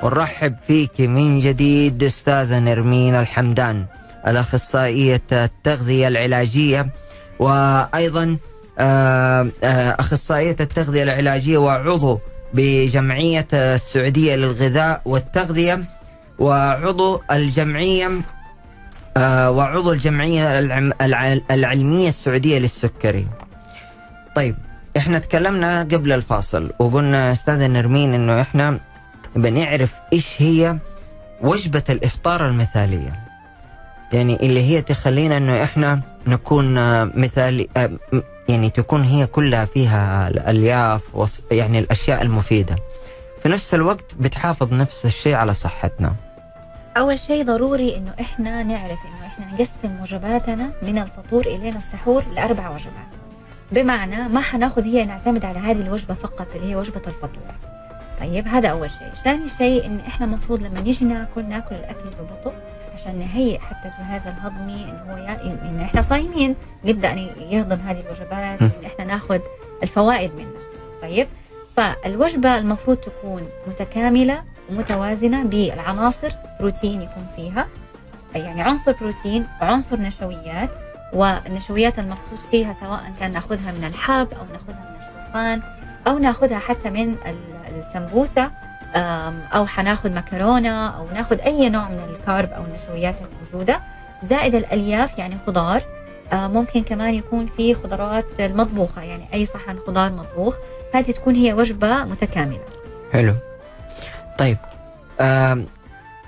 ونرحب 0.03 0.55
فيك 0.67 1.01
من 1.01 1.39
جديد 1.39 2.03
أستاذة 2.03 2.59
نرمين 2.59 3.15
الحمدان 3.15 3.85
الأخصائية 4.27 5.21
التغذية 5.31 6.07
العلاجية 6.07 6.89
وأيضا 7.39 8.37
آه، 8.79 9.47
آه، 9.63 9.95
أخصائية 9.99 10.55
التغذية 10.59 11.03
العلاجية 11.03 11.57
وعضو 11.57 12.19
بجمعية 12.53 13.47
السعودية 13.53 14.35
للغذاء 14.35 15.01
والتغذية 15.05 15.83
وعضو 16.39 17.21
الجمعية 17.31 18.09
آه، 19.17 19.51
وعضو 19.51 19.91
الجمعية 19.91 20.59
العلمية 21.51 22.07
السعودية 22.07 22.59
للسكري. 22.59 23.27
طيب 24.35 24.55
إحنا 24.97 25.19
تكلمنا 25.19 25.81
قبل 25.81 26.11
الفاصل 26.11 26.71
وقلنا 26.79 27.31
أستاذة 27.31 27.67
نرمين 27.67 28.13
إنه 28.13 28.41
إحنا 28.41 28.79
بنعرف 29.35 29.93
إيش 30.13 30.41
هي 30.41 30.77
وجبة 31.41 31.83
الإفطار 31.89 32.47
المثالية. 32.47 33.19
يعني 34.13 34.35
اللي 34.35 34.63
هي 34.63 34.81
تخلينا 34.81 35.37
إنه 35.37 35.63
إحنا 35.63 36.01
نكون 36.27 36.77
آه، 36.77 37.11
مثالي 37.15 37.67
آه، 37.77 37.89
يعني 38.49 38.69
تكون 38.69 39.03
هي 39.03 39.27
كلها 39.27 39.65
فيها 39.65 40.27
الألياف 40.27 41.01
يعني 41.51 41.79
الأشياء 41.79 42.21
المفيدة. 42.21 42.75
في 43.41 43.49
نفس 43.49 43.73
الوقت 43.73 44.15
بتحافظ 44.19 44.73
نفس 44.73 45.05
الشيء 45.05 45.33
على 45.33 45.53
صحتنا. 45.53 46.15
أول 46.97 47.19
شيء 47.19 47.45
ضروري 47.45 47.97
إنه 47.97 48.13
إحنا 48.21 48.63
نعرف 48.63 48.99
إنه 49.05 49.25
إحنا 49.27 49.53
نقسم 49.53 50.01
وجباتنا 50.01 50.69
من 50.81 50.97
الفطور 50.97 51.45
الين 51.45 51.75
السحور 51.75 52.23
لأربع 52.35 52.69
وجبات. 52.69 53.11
بمعنى 53.71 54.27
ما 54.27 54.41
حناخذ 54.41 54.83
هي 54.83 55.05
نعتمد 55.05 55.45
على 55.45 55.59
هذه 55.59 55.81
الوجبة 55.81 56.13
فقط 56.13 56.47
اللي 56.55 56.71
هي 56.71 56.75
وجبة 56.75 57.01
الفطور. 57.07 57.53
طيب 58.19 58.47
هذا 58.47 58.69
أول 58.69 58.89
شيء. 58.91 59.23
ثاني 59.23 59.49
شيء 59.57 59.85
إن 59.85 59.99
إحنا 59.99 60.25
المفروض 60.25 60.63
لما 60.63 60.81
نيجي 60.81 61.05
ناكل 61.05 61.45
ناكل 61.45 61.75
الأكل 61.75 62.09
ببطء 62.19 62.53
عشان 63.01 63.19
نهيئ 63.19 63.59
حتى 63.59 63.87
الجهاز 63.87 64.27
الهضمي 64.27 64.83
انه 64.83 65.13
هو 65.13 65.17
يا- 65.17 65.43
إن 65.43 65.57
إن 65.65 65.79
إحنا 65.81 66.01
صايمين. 66.01 66.55
نبدأ 66.85 67.13
ن- 67.13 67.17
يهضم 67.49 67.79
هذه 67.79 67.99
الوجبات 67.99 68.61
م. 68.61 68.65
إن 68.65 68.85
إحنا 68.85 69.05
ناخذ 69.05 69.39
الفوائد 69.83 70.35
منها. 70.35 70.61
طيب؟ 71.01 71.27
فالوجبة 71.77 72.57
المفروض 72.57 72.97
تكون 72.97 73.47
متكاملة 73.67 74.43
ومتوازنة 74.69 75.43
بالعناصر 75.43 76.31
بروتين 76.59 77.01
يكون 77.01 77.27
فيها. 77.35 77.67
يعني 78.35 78.61
عنصر 78.61 78.91
بروتين 78.91 79.47
وعنصر 79.61 79.99
نشويات. 79.99 80.69
والنشويات 81.13 81.99
المقصود 81.99 82.39
فيها 82.51 82.73
سواء 82.73 83.13
كان 83.19 83.33
ناخذها 83.33 83.71
من 83.71 83.83
الحب 83.83 84.27
أو 84.33 84.45
ناخذها 84.53 84.89
من 84.89 84.95
الشوفان 85.01 85.61
أو 86.07 86.17
ناخذها 86.17 86.59
حتى 86.59 86.89
من 86.89 87.15
ال- 87.25 87.79
السمبوسة. 87.79 88.43
أم، 88.45 88.51
أو 88.95 89.65
حناخذ 89.67 90.13
مكرونة 90.13 90.87
أو 90.89 91.07
ناخذ 91.13 91.39
أي 91.39 91.69
نوع 91.69 91.89
من 91.89 91.99
الكارب 92.09 92.49
أو 92.49 92.63
النشويات 92.63 93.15
الموجودة. 93.21 93.81
زائد 94.23 94.55
الألياف 94.55 95.17
يعني 95.17 95.37
خضار. 95.47 95.81
آه، 96.33 96.47
ممكن 96.47 96.83
كمان 96.83 97.13
يكون 97.13 97.45
في 97.57 97.73
خضروات 97.73 98.25
المطبوخة 98.39 99.01
يعني 99.01 99.27
أي 99.33 99.45
صحن 99.45 99.77
خضار 99.87 100.11
مطبوخ. 100.11 100.55
هذه 100.93 101.11
تكون 101.11 101.35
هي 101.35 101.53
وجبة 101.53 102.03
متكاملة. 102.03 102.65
حلو. 103.13 103.33
طيب 104.37 104.57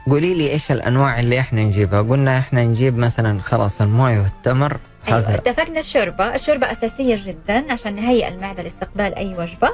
قولي 0.10 0.34
لي 0.34 0.52
إيش 0.52 0.72
الأنواع 0.72 1.20
اللي 1.20 1.40
إحنا 1.40 1.62
نجيبها؟ 1.62 2.02
قلنا 2.02 2.40
إحنا 2.40 2.64
نجيب 2.64 2.98
مثلا 2.98 3.42
خلاص 3.42 3.82
الموية 3.82 4.20
والتمر 4.20 4.78
أيوة 5.08 5.20
هذا. 5.20 5.36
اتفقنا 5.36 5.80
الشوربة. 5.80 6.36
الشوربة 6.36 6.72
أساسية 6.72 7.20
جدا 7.26 7.74
عشان 7.74 7.96
نهيئ 7.96 8.28
المعدة 8.28 8.64
لاستقبال 8.64 9.16
أي 9.16 9.36
وجبة. 9.38 9.70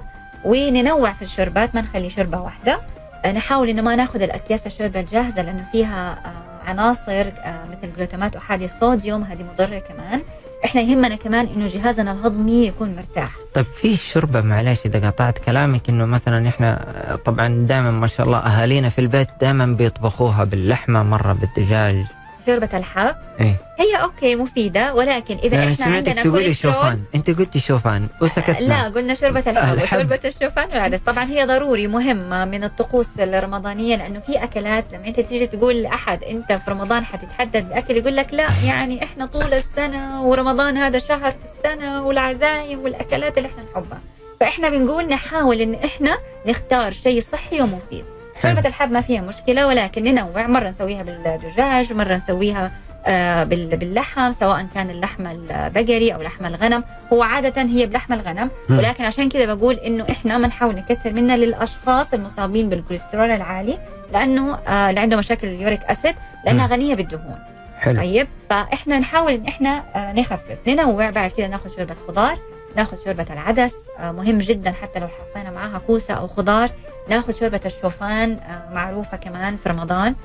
وننوع 0.46 1.14
في 1.14 1.22
الشوربات 1.22 1.76
ما 1.76 1.82
نخلي 1.82 2.10
شوربة 2.10 2.42
واحدة. 2.42 2.80
آه، 3.26 3.32
نحاول 3.32 3.70
إنه 3.70 3.82
ما 3.82 3.96
ناخذ 3.96 4.22
الأكياس 4.22 4.68
الشوربة 4.68 5.00
الجاهزة 5.00 5.42
لأنه 5.42 5.66
فيها 5.72 6.22
آه، 6.26 6.70
عناصر 6.70 7.12
آه، 7.12 7.66
مثل 7.72 7.94
جلوتامات 7.98 8.36
أحادي 8.36 8.66
الصوديوم 8.66 9.24
هذه 9.24 9.44
مضرة 9.54 9.80
كمان. 9.80 10.22
إحنا 10.66 10.82
يهمنا 10.82 11.16
كمان 11.16 11.48
إنه 11.48 11.68
جهازنا 11.68 12.12
الهضمي 12.12 12.68
يكون 12.68 12.96
مرتاح. 12.96 13.32
طيب 13.54 13.66
في 13.66 13.94
الشوربه 13.94 14.42
معلش 14.42 14.86
إذا 14.86 15.08
قطعت 15.10 15.38
كلامك 15.38 15.90
إنه 15.90 16.06
مثلا 16.06 16.48
إحنا 16.50 16.86
طبعا 17.26 17.66
دائما 17.70 17.92
ما 17.92 18.08
شاء 18.08 18.26
الله 18.26 18.38
أهالينا 18.38 18.90
في 18.90 19.00
البيت 19.00 19.28
دائما 19.42 19.66
بيطبخوها 19.66 20.44
باللحمة 20.44 21.04
مرة 21.04 21.34
بالدجاج. 21.34 22.06
شوربة 22.46 22.70
الحب 22.74 23.16
إيه. 23.42 23.56
هي 23.80 23.96
أوكي 24.02 24.36
مفيدة 24.36 24.94
ولكن 24.94 25.38
إذا 25.38 25.60
إحنا 25.60 25.74
سمعتك 25.74 26.10
عندنا 26.10 26.24
تقولي 26.24 26.54
شوفان. 26.54 27.02
أنت 27.16 27.30
قلتي 27.30 27.60
شوفان 27.60 28.08
وسكتنا. 28.22 28.60
لا 28.60 28.84
قلنا 28.84 29.14
شوربة 29.14 29.40
الحب 29.40 29.74
الحب. 29.74 29.98
وشوربة 29.98 30.20
الشوفان 30.26 30.70
والعدس 30.70 31.00
طبعا 31.00 31.24
هي 31.24 31.46
ضروري 31.46 31.88
مهمة 31.88 32.46
من 32.46 32.64
الطقوس 32.64 33.08
الرمضانية 33.20 33.96
لأنه 33.96 34.20
في 34.20 34.44
أكلات 34.44 34.86
لما 34.94 35.08
أنت 35.08 35.20
تيجي 35.20 35.48
تقول 35.48 35.76
لأحد 35.76 36.24
أنت 36.24 36.54
في 36.54 36.72
رمضان 36.72 37.06
حتتحدد 37.06 37.70
بأكل 37.70 37.98
يقول 37.98 38.16
لك 38.16 38.34
لا 38.34 38.48
يعني 38.66 39.04
إحنا 39.04 39.26
طول 39.26 39.54
السنة 39.54 40.24
ورمضان 40.24 40.78
هذا 40.78 41.00
شهر 41.00 41.32
في 41.32 41.38
السنة 41.58 42.08
والعزايم 42.08 42.80
والأكلات 42.80 43.38
اللي 43.38 43.50
إحنا 43.50 43.64
نحبها. 43.72 44.00
فإحنا 44.40 44.70
بنقول 44.70 45.08
نحاول 45.08 45.62
إن 45.62 45.74
إحنا 45.74 46.18
نختار 46.48 46.92
شيء 46.92 47.22
صحي 47.32 47.62
ومفيد. 47.62 48.06
حلو. 48.40 48.54
شوربة 48.54 48.68
الحب 48.70 48.92
ما 48.92 49.02
فيها 49.02 49.22
مشكلة 49.22 49.68
ولكن 49.68 50.04
ننوع. 50.04 50.48
مرة 50.48 50.70
نسويها 50.70 51.04
بالدجاج 51.04 51.94
مرة 51.94 52.16
نسويها 52.16 52.72
آه، 53.06 53.44
بال- 53.44 53.78
باللحم 53.78 54.32
سواء 54.32 54.68
كان 54.76 54.90
اللحم 54.90 55.28
البقري 55.28 56.14
أو 56.14 56.22
لحم 56.22 56.46
الغنم. 56.46 56.84
هو 57.14 57.24
عادة 57.24 57.62
هي 57.62 57.86
بلحم 57.86 58.14
الغنم. 58.14 58.50
ولكن 58.70 59.04
عشان 59.06 59.30
كذا 59.30 59.54
بقول 59.54 59.76
إنه 59.76 60.06
إحنا 60.12 60.38
ما 60.38 60.48
نحاول 60.48 60.76
نكثر 60.76 61.14
منها 61.14 61.38
للأشخاص 61.38 62.14
المصابين 62.14 62.70
بالكوليسترول 62.70 63.30
العالي 63.32 63.80
لأنه 64.14 64.56
آه 64.56 64.90
اللي 64.90 65.00
عنده 65.00 65.18
مشاكل 65.18 65.48
اليوريك 65.48 65.84
أسيد 65.84 66.16
لأنها. 66.46 66.68
غنية 66.68 66.96
بالدهون. 66.96 67.40
حلو. 67.80 67.96
طيب؟ 68.02 68.28
فإحنا 68.50 69.00
نحاول 69.00 69.32
إن 69.34 69.48
إحنا 69.48 69.84
آه 69.96 70.14
نخفف 70.14 70.58
ننوع. 70.68 71.10
بعد 71.10 71.32
كده 71.32 71.48
ناخذ 71.48 71.70
شوربة 71.76 71.96
خضار 72.08 72.38
ناخذ 72.76 72.98
شوربة 73.06 73.26
العدس 73.34 73.76
آه 74.00 74.12
مهم 74.12 74.38
جدا 74.38 74.72
حتى 74.82 75.00
لو 75.00 75.08
حطينا 75.08 75.52
معاها 75.52 75.82
كوسة 75.88 76.14
أو 76.14 76.28
خضار. 76.28 76.70
ناخذ 77.10 77.40
شوربة 77.40 77.62
الشوفان 77.66 78.32
آه 78.32 78.74
معروفة 78.74 79.18
كمان 79.18 79.58
في 79.64 79.70
رمضان 79.70 80.16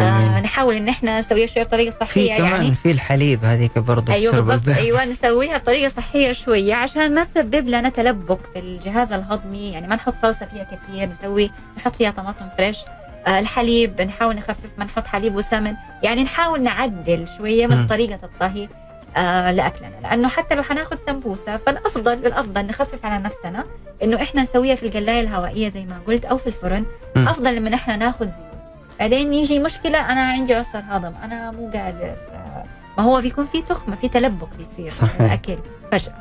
آه. 0.00 0.40
نحاول 0.40 0.74
إن 0.74 0.88
إحنا 0.88 1.20
نسويها 1.20 1.46
شوية 1.46 1.64
بطريقة 1.64 1.90
في 1.90 2.04
صحية 2.04 2.36
كمان 2.36 2.52
يعني 2.52 2.74
في 2.74 2.90
الحليب 2.90 3.44
هذيك 3.44 3.78
برضه 3.78 4.12
أيوه 4.12 4.40
بالضبط. 4.40 4.76
أيوه 4.76 5.04
نسويها 5.12 5.58
بطريقة 5.58 5.88
صحية 5.88 6.32
شوية 6.32 6.74
عشان 6.74 7.14
ما 7.14 7.24
تسبب 7.24 7.68
لنا 7.68 7.88
تلبك 7.88 8.40
في 8.52 8.58
الجهاز 8.58 9.12
الهضمي 9.12 9.72
يعني 9.72 9.86
ما 9.86 9.96
نحط 9.96 10.14
صلصة 10.22 10.46
فيها 10.46 10.64
كثير 10.64 11.08
نسوي 11.08 11.50
نحط 11.76 11.96
فيها 11.96 12.10
طماطم 12.10 12.48
فريش 12.58 12.78
آه 13.26 13.38
الحليب 13.38 14.00
نحاول 14.00 14.36
نخفف 14.36 14.70
ما 14.78 14.84
نحط 14.84 15.06
حليب 15.06 15.34
وسمن 15.34 15.74
يعني 16.02 16.22
نحاول 16.22 16.62
نعدل 16.62 17.26
شوية 17.38 17.66
من. 17.66 17.86
طريقة 17.86 18.18
الطهي 18.22 18.68
آه 19.16 19.50
لأكلنا. 19.52 19.92
لأنه 20.02 20.28
حتى 20.28 20.54
لو 20.54 20.62
حناخذ 20.62 20.96
سمبوسة 21.06 21.56
فالأفضل 21.56 22.12
الأفضل 22.12 22.66
نخفف 22.66 23.04
على 23.06 23.22
نفسنا 23.22 23.64
إنه 24.02 24.22
إحنا 24.22 24.42
نسويها 24.42 24.74
في 24.74 24.86
القلايه 24.86 25.20
الهوائية 25.20 25.68
زي 25.68 25.84
ما 25.84 25.98
قلت 26.06 26.24
أو 26.24 26.36
في 26.38 26.46
الفرن. 26.46 26.84
مم. 27.16 27.28
أفضل 27.28 27.56
لما 27.56 27.74
إحنا 27.74 27.96
ناخذ 27.96 28.26
زيوت. 28.26 28.52
بعدين 29.00 29.34
يجي 29.34 29.58
مشكلة 29.58 30.12
أنا 30.12 30.20
عندي 30.30 30.54
عسر 30.54 30.82
هضم 30.88 31.12
أنا 31.24 31.50
مو 31.50 31.70
قادر 31.74 32.14
آه، 32.32 32.64
ما 32.98 33.04
هو 33.04 33.20
بيكون 33.20 33.46
في 33.46 33.62
تخمة 33.62 33.96
في 33.96 34.08
تلبك 34.08 34.48
بيصير 34.58 34.90
صحيح. 34.90 35.20
من 35.20 35.26
الأكل 35.26 35.58
فجأة. 35.92 36.14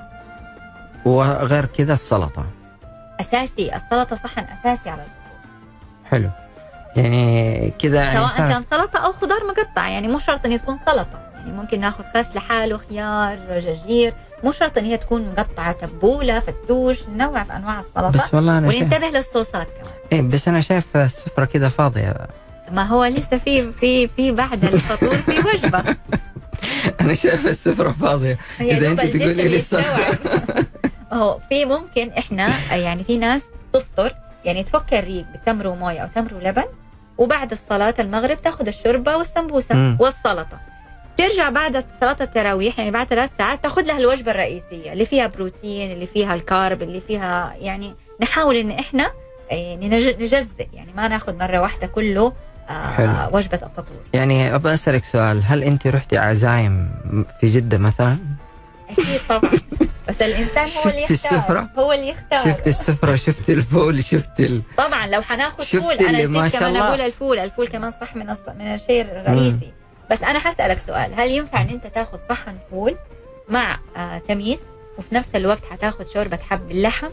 وغير 1.06 1.66
كذا 1.66 1.94
السلطة. 1.94 2.46
أساسي 3.22 3.76
السلطة 3.76 4.16
صحن 4.16 4.42
أساسي 4.44 4.90
على 4.90 5.02
الفطور 5.02 5.50
حلو. 6.06 6.30
يعني 6.96 7.72
كذا 7.80 8.04
يعني 8.04 8.28
سواء 8.28 8.38
كان 8.50 8.62
سلطة 8.62 9.00
أو 9.00 9.12
خضار 9.14 9.40
مقطع 9.48 9.88
يعني 9.88 10.08
مو 10.08 10.20
شرط 10.20 10.46
إن 10.46 10.62
تكون 10.62 10.76
سلطة. 10.76 11.31
يعني 11.42 11.58
ممكن 11.58 11.80
ناخذ 11.80 12.04
خس 12.16 12.36
لحاله 12.36 12.78
خيار 12.78 13.60
جرجير. 13.60 14.14
مو 14.44 14.52
شرط 14.52 14.78
إن 14.78 14.86
هي 14.86 14.98
تكون 14.98 15.30
مقطعة 15.38 15.72
تبولة 15.72 16.40
فتوش 16.40 17.00
نوع 17.08 17.44
في 17.44 17.56
أنواع 17.56 17.80
السلطه 17.80 18.10
بس 18.10 18.34
والله 18.34 18.58
أنا 18.58 18.72
شايف 18.72 18.82
وننتبه 18.82 19.08
للصوصات 19.08 19.68
كمان. 19.68 19.94
إيه 20.12 20.22
بس 20.22 20.48
أنا 20.48 20.62
شايف 20.62 20.98
السفرة 20.98 21.46
كذا 21.46 21.70
فاضية. 21.70 22.28
ما 22.72 22.84
هو 22.84 23.06
لسه 23.06 23.38
في 23.38 23.74
في 23.74 24.08
في 24.08 24.32
بعد 24.32 24.64
الفطور 24.64 25.16
في 25.16 25.40
وجبة. 25.40 25.84
أنا 27.02 27.14
شايف 27.14 27.48
السفرة 27.48 27.92
فاضية. 27.92 28.38
دوب 28.60 29.00
أنت 29.00 29.02
تقولي 29.02 29.56
يستوعب. 29.56 29.86
هو 31.14 31.40
في 31.50 31.66
ممكن 31.66 32.10
إحنا 32.10 32.74
يعني 32.76 33.04
في 33.04 33.18
ناس 33.18 33.42
تفطر 33.74 34.16
يعني 34.46 34.64
تفك 34.64 34.94
الريق 34.94 35.26
بتمر 35.36 35.68
ومويه 35.68 36.00
أو 36.00 36.08
تمر 36.16 36.34
ولبن 36.34 36.66
وبعد 37.18 37.52
الصلاة 37.52 37.94
المغرب 38.00 38.42
تاخذ 38.42 38.68
الشوربة 38.68 39.18
والسمبوسة. 39.18 39.98
والسلطة. 40.00 40.71
ترجع 41.28 41.50
بعد 41.50 41.86
صلاة 42.02 42.18
التراويح 42.22 42.80
يعني 42.80 42.92
بعد 42.92 43.08
ثلاث 43.08 43.30
ساعات 43.38 43.64
تاخذ 43.64 43.82
لها 43.82 43.98
الوجبة 43.98 44.32
الرئيسية 44.32 44.94
اللي 44.94 45.06
فيها 45.06 45.28
بروتين 45.28 45.92
اللي 45.92 46.06
فيها 46.08 46.36
الكارب 46.36 46.82
اللي 46.82 47.02
فيها 47.02 47.54
يعني 47.60 47.96
نحاول 48.22 48.56
إن 48.56 48.72
إحنا 48.72 49.12
يعني 49.50 49.90
نج- 49.90 50.22
نجزئ 50.22 50.68
يعني 50.74 50.92
ما 50.96 51.08
ناخذ 51.08 51.36
مرة 51.38 51.60
واحدة 51.62 51.88
كله 51.88 52.34
آه 52.70 52.92
حلو. 52.92 53.12
وجبة 53.38 53.56
الفطور. 53.64 53.98
يعني 54.14 54.56
أبى 54.56 54.74
أسألك 54.74 55.06
سؤال 55.06 55.42
هل 55.46 55.64
أنت 55.64 55.88
رحتي 55.88 56.18
عزايم 56.18 56.90
في 57.42 57.48
جدة 57.48 57.78
مثلا؟ 57.78 58.18
أكيد 58.90 59.20
طبعا. 59.30 59.52
بس 60.08 60.22
الإنسان 60.22 60.68
هو 60.84 60.90
اللي 60.90 61.02
يختار 61.02 61.12
السفرة؟ 61.12 61.70
هو 61.78 61.94
اللي 61.94 62.10
يختار. 62.10 62.44
شفت 62.46 62.68
السفرة؟ 62.68 63.16
شفت 63.16 63.50
الفول؟ 63.50 64.04
شفت 64.04 64.40
ال... 64.40 64.62
طبعا 64.78 65.08
لو 65.08 65.22
حناخذ 65.22 65.64
فول 65.64 65.94
أنا 65.96 66.28
ما 66.28 66.48
شاء 66.48 66.60
كمان 66.62 66.76
الله. 66.76 66.88
أقول 66.88 67.02
الفول. 67.02 67.40
الفول 67.40 67.68
كمان 67.68 67.92
صح 68.02 68.16
من 68.16 68.30
الص... 68.30 68.50
من 68.60 68.62
الشيء 68.74 69.02
الرئيسي. 69.02 69.72
بس 70.12 70.24
أنا 70.24 70.40
حسألك 70.40 70.80
سؤال. 70.88 71.14
هل 71.20 71.32
ينفع 71.32 71.62
إن 71.62 71.70
أنت 71.70 71.88
تاخذ 71.88 72.18
صحن 72.30 72.58
فول 72.72 72.96
مع 73.50 73.80
آه 73.98 74.18
تميس؟ 74.28 74.60
وفي 74.98 75.16
نفس 75.16 75.36
الوقت 75.36 75.66
حتاخذ 75.72 76.06
شوربة 76.14 76.40
حب 76.50 76.68
باللحم؟ 76.68 77.10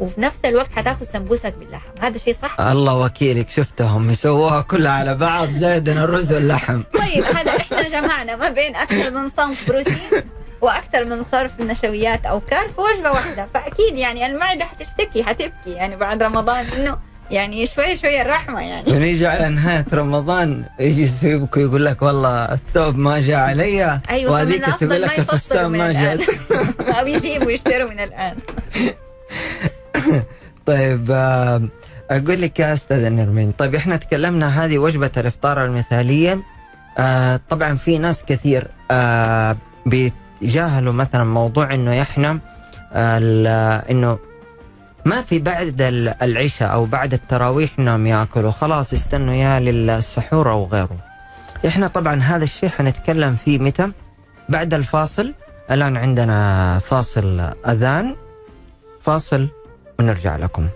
وفي 0.00 0.20
نفس 0.20 0.44
الوقت 0.44 0.72
حتاخذ 0.72 1.04
سمبوسك 1.04 1.54
باللحم. 1.54 1.90
هذا 2.00 2.18
شيء 2.18 2.34
صح؟ 2.42 2.60
الله 2.60 2.98
وكيلك 2.98 3.50
شفتهم 3.50 4.10
يسووها 4.10 4.62
كلها 4.62 4.92
على 4.92 5.14
بعض 5.14 5.48
زائدا 5.50 5.92
الرز 6.04 6.32
واللحم. 6.32 6.82
طيب 6.82 7.24
هذا 7.24 7.50
إحنا 7.50 7.88
جمعنا 7.88 8.36
ما 8.36 8.48
بين 8.48 8.76
أكثر 8.76 9.10
من 9.10 9.30
صنف 9.36 9.68
بروتين 9.68 10.22
وأكثر 10.60 11.04
من 11.04 11.24
صرف 11.32 11.60
نشويات 11.60 12.26
أو 12.26 12.40
كار 12.40 12.68
في 12.68 12.80
وجبة 12.80 13.10
واحدة. 13.10 13.48
فأكيد 13.54 13.96
يعني 13.96 14.26
المعدة 14.26 14.64
حتشتكي 14.64 15.24
حتبكي 15.24 15.70
يعني 15.70 15.96
بعد 15.96 16.22
رمضان 16.22 16.66
إنه 16.66 16.98
يعني 17.32 17.66
شوي 17.66 17.96
شوي 17.96 18.22
الرحمة 18.22 18.60
يعني. 18.60 18.92
ونيجي 18.92 19.26
على 19.26 19.48
نهاية 19.48 19.84
رمضان 19.92 20.64
يجي 20.80 21.02
يسيبك 21.02 21.56
ويقول 21.56 21.84
لك 21.84 22.02
والله 22.02 22.44
الثوب 22.44 22.98
ما 22.98 23.20
جاء 23.20 23.36
علي 23.38 24.00
أيوه 24.10 24.32
وهذيك 24.32 24.64
تقول 24.66 25.02
لك 25.02 25.18
الفستان 25.18 25.66
ما. 25.66 25.92
جاء. 25.92 26.18
أو 27.00 27.06
يجيبوا 27.06 27.50
يشتروا 27.50 27.90
من 27.90 28.00
الآن. 28.00 28.36
طيب 30.66 31.10
آه، 31.10 31.62
أقول 32.10 32.42
لك 32.42 32.60
يا 32.60 32.72
أستاذ 32.74 33.08
نرمين 33.08 33.52
طيب 33.52 33.74
إحنا 33.74 33.96
تكلمنا 33.96 34.64
هذه 34.64 34.78
وجبة 34.78 35.10
الإفطار 35.16 35.64
المثالية 35.64 36.42
آه، 36.98 37.40
طبعا 37.50 37.74
في 37.76 37.98
ناس 37.98 38.24
كثير 38.24 38.66
آه، 38.90 39.56
بيتجاهلوا 39.86 40.92
مثلا 40.92 41.24
موضوع 41.24 41.74
إنه 41.74 42.02
إحنا 42.02 42.30
آه، 42.92 43.18
ال- 43.18 43.82
إنه 43.90 44.18
ما 45.04 45.22
في 45.22 45.38
بعد 45.38 45.82
ال- 45.82 46.22
العشاء 46.22 46.72
أو 46.72 46.84
بعد 46.84 47.12
التراويح 47.12 47.70
انهم 47.78 48.06
ياكلوا 48.06 48.50
خلاص 48.50 48.92
يستنوا 48.92 49.34
يا 49.34 49.60
للسحور 49.60 50.50
أو 50.50 50.66
غيره. 50.66 50.96
إحنا 51.66 51.86
طبعا 51.86 52.14
هذا 52.20 52.44
الشيء 52.44 52.68
حنتكلم 52.68 53.36
فيه 53.44 53.58
متى؟ 53.58 53.90
بعد 54.48 54.74
الفاصل. 54.74 55.34
الآن 55.70 55.96
عندنا 55.96 56.78
فاصل 56.78 57.40
أذان. 57.68 58.16
فاصل 59.00 59.48
ونرجع 59.98 60.36
لكم. 60.36 60.66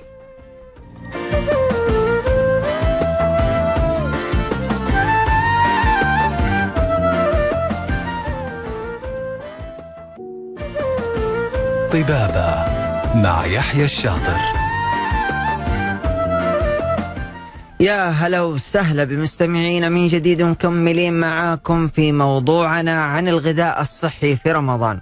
طبابة. 11.93 12.66
مع 13.23 13.47
يحيى 13.47 13.85
الشاطر. 13.85 14.41
يا 17.81 18.11
هلا 18.11 18.43
وسهلا 18.43 19.05
بمستمعينا 19.05 19.89
من 19.89 20.07
جديد 20.07 20.43
مكملين 20.43 21.21
معاكم 21.21 21.89
في 21.89 22.13
موضوعنا 22.13 23.03
عن 23.03 23.29
الغذاء 23.29 23.81
الصحي 23.81 24.37
في 24.37 24.53
رمضان. 24.53 25.01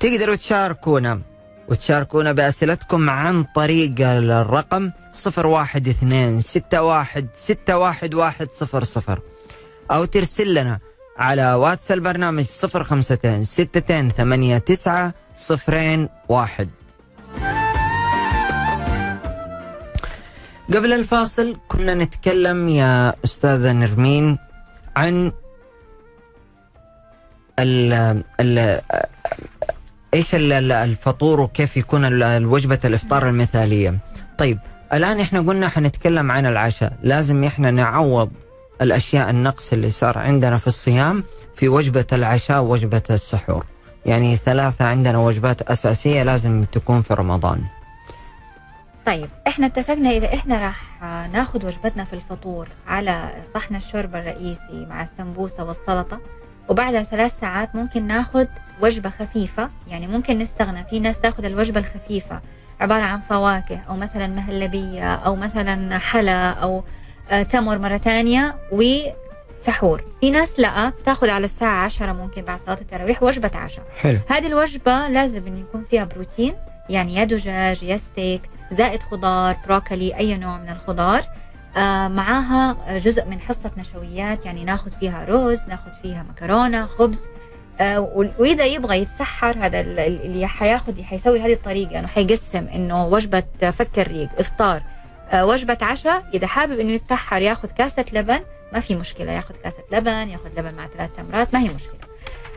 تقدروا 0.00 0.34
تشاركونا 0.34 1.20
وتشاركونا 1.68 2.32
بأسئلتكم 2.32 3.10
عن 3.10 3.44
طريق 3.44 3.94
الرقم 4.00 4.90
012 5.26 5.46
61 5.46 6.40
611 6.40 9.20
أو 9.90 10.04
ترسل 10.04 10.54
لنا 10.54 10.78
على 11.18 11.54
واتس 11.54 11.92
البرنامج 11.92 12.44
052 12.44 13.40
62 13.40 14.08
89 14.64 15.12
01 15.36 16.68
قبل 20.74 20.92
الفاصل 20.92 21.56
كنا 21.68 21.94
نتكلم 21.94 22.68
يا 22.68 23.14
أستاذة 23.24 23.72
نرمين 23.72 24.38
عن 24.96 25.32
ال 27.58 27.92
ال 28.40 28.78
إيش 30.14 30.34
ال- 30.34 30.52
ال- 30.52 30.72
الفطور 30.72 31.40
وكيف 31.40 31.76
يكون 31.76 32.04
الوجبة 32.22 32.78
الإفطار 32.84 33.28
المثالية. 33.28 33.98
طيب 34.38 34.58
الآن 34.92 35.20
إحنا 35.20 35.40
قلنا 35.40 35.68
حنتكلم 35.68 36.30
عن 36.30 36.46
العشاء. 36.46 36.92
لازم 37.02 37.44
إحنا 37.44 37.70
نعوض 37.70 38.30
الأشياء 38.82 39.30
النقص 39.30 39.72
اللي 39.72 39.90
صار 39.90 40.18
عندنا 40.18 40.58
في 40.58 40.66
الصيام 40.66 41.24
في 41.56 41.68
وجبة 41.68 42.06
العشاء 42.12 42.62
ووجبة 42.62 43.02
السحور. 43.10 43.66
يعني 44.06 44.36
ثلاثة 44.36 44.84
عندنا 44.84 45.18
وجبات 45.18 45.62
أساسية 45.62 46.22
لازم 46.22 46.64
تكون 46.64 47.02
في 47.02 47.14
رمضان. 47.14 47.64
طيب 49.06 49.28
إحنا 49.46 49.66
اتفقنا 49.66 50.10
إذا 50.10 50.34
إحنا 50.34 50.60
راح 50.60 51.02
ناخذ 51.32 51.66
وجبتنا 51.66 52.04
في 52.04 52.12
الفطور 52.12 52.68
على 52.86 53.30
صحن 53.54 53.76
الشوربة 53.76 54.18
الرئيسي 54.18 54.86
مع 54.90 55.02
السمبوسة 55.02 55.64
والسلطة 55.64 56.20
وبعد 56.68 57.02
ثلاث 57.02 57.40
ساعات 57.40 57.74
ممكن 57.76 58.06
ناخذ 58.06 58.46
وجبة 58.80 59.10
خفيفة 59.10 59.70
يعني 59.88 60.06
ممكن 60.06 60.38
نستغنى 60.38 60.84
في 60.84 61.00
ناس 61.00 61.20
تاخذ 61.20 61.44
الوجبة 61.44 61.80
الخفيفة 61.80 62.40
عبارة 62.80 63.02
عن 63.02 63.20
فواكه 63.20 63.80
أو 63.88 63.96
مثلا 63.96 64.26
مهلبية 64.26 65.14
أو 65.14 65.36
مثلا 65.36 65.98
حلا 65.98 66.50
أو 66.50 66.84
آه، 67.30 67.42
تمر 67.42 67.78
مرة 67.78 67.96
ثانية 67.98 68.54
وسحور 69.66 70.04
في 70.20 70.30
ناس 70.30 70.60
لا 70.60 70.88
بتاخذ 70.88 71.28
على 71.30 71.44
الساعة 71.44 71.84
10 71.84 72.12
ممكن 72.12 72.42
بعد 72.42 72.60
صلاة 72.66 72.78
التراويح 72.80 73.22
وجبة 73.22 73.50
عشاء. 73.54 73.84
حلو. 74.00 74.18
هذه 74.28 74.46
الوجبة 74.46 75.08
لازم 75.08 75.46
إن 75.46 75.58
يكون 75.58 75.84
فيها 75.90 76.04
بروتين 76.04 76.54
يعني 76.88 77.14
يا 77.14 77.24
دجاج 77.24 77.82
يا 77.82 77.96
ستيك 77.96 78.42
زائد 78.70 79.02
خضار 79.02 79.56
بروكلي 79.66 80.16
أي 80.16 80.36
نوع 80.36 80.58
من 80.58 80.68
الخضار. 80.68 81.22
آه 81.76 82.08
معاها 82.08 82.76
جزء 82.98 83.24
من 83.26 83.40
حصة 83.40 83.70
نشويات 83.76 84.46
يعني 84.46 84.64
ناخذ 84.64 84.90
فيها 85.00 85.24
رز 85.28 85.60
ناخذ 85.68 85.90
فيها 86.02 86.22
مكرونة 86.30 86.86
خبز. 86.86 87.20
آه 87.80 88.00
و- 88.00 88.28
وإذا 88.38 88.64
يبغى 88.64 88.98
يتسحر 88.98 89.56
هذا 89.60 89.80
ال- 89.80 89.98
ال- 89.98 90.22
اللي 90.24 90.46
حياخذ 90.46 91.02
حيسوي 91.02 91.40
هذه 91.40 91.52
الطريقة 91.52 91.98
إنه 91.98 92.06
حيقسم 92.08 92.66
إنه 92.74 93.06
وجبة 93.06 93.42
فك 93.70 93.98
الريق 93.98 94.28
إفطار. 94.38 94.82
آه 95.30 95.46
وجبة 95.46 95.78
عشاء 95.82 96.22
إذا 96.34 96.46
حابب 96.46 96.78
إنه 96.80 96.90
يتسحر 96.92 97.42
ياخذ 97.42 97.68
كاسة 97.70 98.04
لبن 98.12 98.40
ما 98.72 98.80
في 98.80 98.94
مشكلة 98.94 99.32
ياخذ 99.32 99.54
كاسة 99.64 99.82
لبن 99.92 100.28
ياخذ 100.28 100.50
لبن 100.56 100.74
مع 100.74 100.86
ثلاث 100.96 101.10
تمرات 101.16 101.54
ما 101.54 101.60
هي 101.60 101.68
مشكلة. 101.68 101.98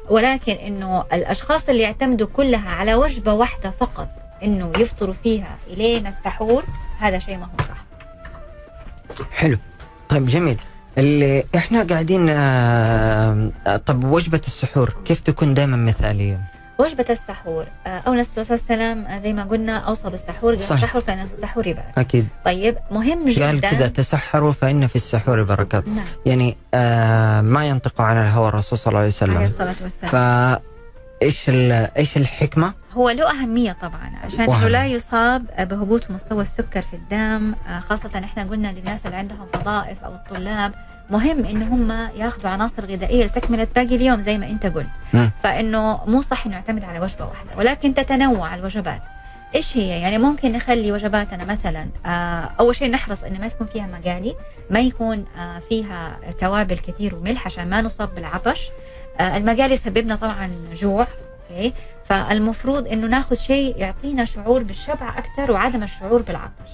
ولكن 0.10 0.54
إنه 0.54 1.04
الأشخاص 1.14 1.70
اللي 1.70 1.82
يعتمدوا 1.82 2.28
كلها 2.34 2.70
على 2.72 2.96
وجبة 2.96 3.34
واحدة 3.34 3.70
فقط 3.70 4.10
إنه 4.44 4.72
يفطروا 4.78 5.14
فيها 5.14 5.58
الين 5.68 6.08
السحور 6.08 6.64
هذا 7.00 7.20
شيء 7.20 7.38
ما 7.38 7.46
هو 7.46 7.58
صح. 7.60 7.86
حلو. 9.32 9.58
طيب 10.10 10.26
جميل. 10.26 10.58
اللي 10.98 11.44
إحنا 11.56 11.84
قاعدين 11.84 12.30
آه 12.30 13.52
طب 13.86 14.04
وجبة 14.04 14.42
السحور 14.48 14.96
كيف 15.06 15.20
تكون 15.20 15.54
دائما 15.54 15.78
مثالية؟ 15.78 16.55
وجبة 16.80 17.06
السحور. 17.10 17.66
آه، 17.88 18.00
أولا 18.08 18.22
الرسول 18.22 18.44
صلى 18.46 18.76
الله 18.76 18.86
عليه 18.86 18.94
وسلم 18.94 19.06
آه، 19.06 19.20
زي 19.20 19.34
ما 19.34 19.44
قلنا 19.44 19.78
أوصى 19.78 20.10
بالسحور 20.10 20.54
قال 20.54 20.62
صح. 20.62 20.76
السحور 20.76 21.02
فإن 21.02 21.26
في 21.28 21.34
السحور 21.34 21.64
بركة 21.64 21.84
أكيد. 21.98 22.28
طيب 22.46 22.78
مهم 22.92 23.26
جدا. 23.30 23.46
قال 23.46 23.62
كذا 23.62 23.88
تسحروا 23.88 24.52
فإن 24.52 24.88
في 24.88 24.96
السحور 24.96 25.44
بركات. 25.44 25.88
نعم. 25.88 26.06
يعني 26.26 26.58
آه 26.74 27.42
ما 27.42 27.66
ينطق 27.68 28.02
عن 28.02 28.18
الهوى 28.18 28.48
الرسول 28.48 28.80
صلى 28.80 28.88
الله 28.92 29.00
عليه 29.00 29.14
عليه 29.22 29.34
وسلم 29.34 29.46
الصلاة 29.46 29.76
والسلام. 29.84 30.12
فا 30.12 30.62
إيش 31.22 31.50
إيش 31.50 32.18
الحكمة؟ 32.18 32.74
هو 32.94 33.10
له 33.10 33.32
أهمية 33.32 33.78
طبعا 33.82 34.12
عشان. 34.24 34.42
إنه 34.42 34.68
لا 34.68 34.86
يصاب 34.86 35.46
بهبوط 35.60 36.12
مستوى 36.12 36.42
السكر 36.42 36.82
في 36.82 36.94
الدم 36.96 37.56
آه، 37.68 37.80
خاصة 37.80 38.10
إحنا 38.24 38.44
قلنا 38.44 38.68
للناس 38.68 39.06
اللي 39.06 39.18
عندهم 39.18 39.48
وظائف 39.56 40.04
أو 40.04 40.14
الطلاب 40.14 40.74
مهم 41.10 41.46
إن 41.46 41.64
هم 41.64 42.10
ياخذوا 42.16 42.50
عناصر 42.50 42.86
غذائية 42.86 43.26
لتكملة 43.26 43.68
باقي 43.76 43.96
اليوم 43.96 44.22
زي 44.22 44.38
ما 44.38 44.48
أنت 44.48 44.66
قلت 44.66 44.88
مم. 45.14 45.32
فإنه 45.44 46.06
مو 46.06 46.22
صح 46.22 46.46
إنه 46.46 46.56
يعتمد 46.56 46.84
على 46.84 47.00
وجبة 47.00 47.26
واحدة 47.26 47.50
ولكن 47.58 47.94
تتنوع 47.94 48.56
الوجبات 48.56 49.02
إيش 49.56 49.78
هي؟ 49.78 50.02
يعني 50.02 50.18
ممكن 50.18 50.52
نخلي 50.52 50.92
وجباتنا 50.92 51.46
مثلا 51.46 51.88
آه 52.06 52.52
أول 52.60 52.76
شيء 52.76 52.92
نحرص 52.92 53.24
انه 53.24 53.40
ما 53.40 53.48
تكون 53.48 53.68
فيها 53.68 53.88
مقالي، 53.88 54.36
ما 54.70 54.80
يكون 54.80 55.26
آه 55.38 55.62
فيها 55.70 56.20
توابل 56.40 56.78
كثير 56.78 57.16
وملح 57.16 57.46
عشان 57.46 57.70
ما 57.70 57.82
نصاب 57.82 58.16
بالعطش. 58.16 58.70
آه 59.20 59.38
المقالي 59.38 59.74
يسببنا 59.74 60.16
طبعا 60.16 60.50
جوع، 60.82 61.08
okay؟ 61.52 61.74
فالمفروض 62.10 62.88
إنه 62.88 63.08
ناخذ 63.08 63.36
شيء 63.36 63.78
يعطينا 63.78 64.26
شعور 64.26 64.64
بالشبع 64.64 65.18
أكثر 65.18 65.52
وعدم 65.52 65.84
الشعور 65.84 66.22
بالعطش. 66.22 66.72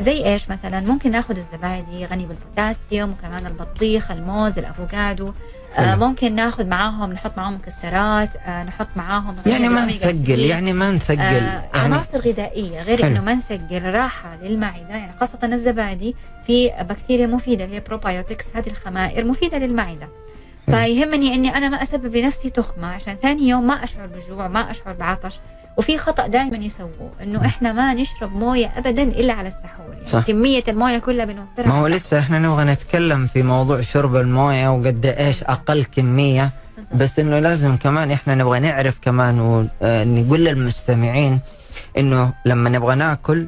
زي 0.00 0.26
إيش 0.26 0.50
مثلا؟ 0.50 0.80
ممكن 0.80 1.10
ناخذ 1.10 1.36
الزبادي 1.38 2.06
غني 2.06 2.26
بالبوتاسيوم 2.26 3.10
وكمان 3.10 3.46
البطيخ، 3.46 4.10
الموز، 4.10 4.58
الأفوكادو. 4.58 5.32
آه. 5.78 5.94
ممكن 5.94 6.34
ناخذ 6.34 6.66
معاهم 6.66 7.12
نحط 7.12 7.36
معاهم 7.36 7.54
مكسرات، 7.54 8.36
آه 8.36 8.64
نحط 8.64 8.88
معاهم 8.96 9.36
يعني 9.46 9.68
ما 9.68 9.84
نثقل 9.84 10.24
3. 10.24 10.48
يعني 10.48 10.72
ما 10.72 10.92
نثقل 10.92 11.20
آه 11.20 11.32
يعني 11.32 11.68
عناصر 11.74 12.18
غذائية 12.18 12.82
غير. 12.82 13.06
إنه 13.06 13.20
ما 13.20 13.34
نثقل 13.34 13.82
راحة 13.82 14.36
للمعدة 14.42 14.88
يعني 14.88 15.12
خاصة 15.20 15.38
الزبادي 15.42 16.16
في 16.46 16.72
بكتيريا 16.80 17.26
مفيدة 17.26 17.64
اللي 17.64 17.76
هي 17.76 17.80
probiotics 17.80 18.44
هذه 18.54 18.66
الخمائر 18.66 19.24
مفيدة 19.24 19.58
للمعدة 19.58 20.08
فيهمني 20.66 21.34
إني 21.34 21.56
أنا 21.56 21.68
ما 21.68 21.82
أسبب 21.82 22.16
لنفسي 22.16 22.50
تخمة 22.50 22.86
عشان 22.86 23.14
ثاني 23.14 23.48
يوم 23.48 23.66
ما 23.66 23.84
أشعر 23.84 24.06
بجوع 24.06 24.48
ما 24.48 24.70
أشعر 24.70 24.92
بعطش 24.92 25.40
وفي 25.76 25.98
خطأ 25.98 26.26
دائما 26.26 26.56
يسووه 26.56 27.12
إنه 27.22 27.46
إحنا 27.46 27.72
ما 27.72 27.94
نشرب 27.94 28.36
موية 28.36 28.72
ابدا 28.76 29.02
إلا 29.02 29.32
على 29.32 29.48
السحور 29.48 29.79
صح. 30.04 30.20
كمية 30.26 30.64
الموية 30.68 30.98
كلها 30.98 31.24
بنوفرها 31.24 31.66
ما 31.66 31.74
هو 31.80 31.86
لسه 31.86 32.18
إحنا 32.18 32.38
نبغى 32.38 32.64
نتكلم 32.64 33.26
في 33.26 33.42
موضوع 33.42 33.80
شرب 33.80 34.16
الموية 34.16 34.68
وقد 34.68 35.06
إيش 35.06 35.42
أقل 35.42 35.84
كمية 35.84 36.50
بالضبط. 36.76 36.94
بس 36.96 37.18
إنه 37.18 37.38
لازم 37.38 37.76
كمان 37.76 38.10
إحنا 38.10 38.34
نبغى 38.34 38.58
نعرف 38.60 38.98
كمان 39.02 39.40
ونقول 39.40 40.44
للمستمعين 40.44 41.40
إنه 41.98 42.32
لما 42.44 42.70
نبغى 42.70 42.94
ناكل 42.94 43.46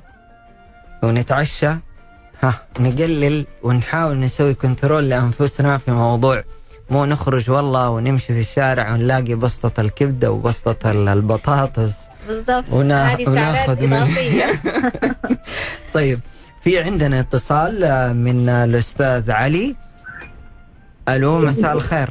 ونتعشى 1.02 1.70
ها 2.42 2.54
نقلل 2.80 3.46
ونحاول 3.62 4.20
نسوي 4.20 4.54
كنترول 4.54 5.08
لأنفسنا 5.08 5.78
في 5.78 5.90
موضوع 5.90 6.42
مو 6.90 7.04
نخرج 7.04 7.50
والله 7.50 7.90
ونمشي 7.90 8.26
في 8.34 8.40
الشارع 8.40 8.92
ونلاقي 8.92 9.34
بسطة 9.34 9.80
الكبدة 9.80 10.30
وبسطة 10.32 10.90
ال- 10.90 11.08
البطاطس. 11.08 11.92
بالضبط. 12.28 12.64
ونا- 12.70 13.12
هذه 13.14 13.24
سعرات 13.24 13.82
إضافية. 13.82 14.62
طيب. 15.94 16.20
في 16.62 16.78
عندنا 16.78 17.20
اتصال 17.20 17.74
من 18.16 18.48
الأستاذ 18.48 19.30
علي. 19.30 19.76
ألو 21.08 21.38
مساء 21.38 21.72
الخير. 21.72 22.08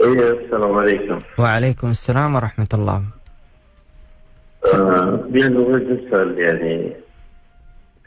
إيه 0.00 0.30
السلام 0.30 0.78
عليكم. 0.78 1.18
وعليكم 1.38 1.90
السلام 1.90 2.34
ورحمة 2.34 2.68
الله. 2.74 3.02
آه 4.74 5.28
يعني 5.32 5.56
اريد 5.56 6.06
اسال 6.06 6.38
يعني 6.38 6.92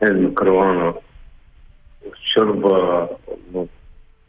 المكرونه 0.04 0.96
والشوربه 2.06 3.10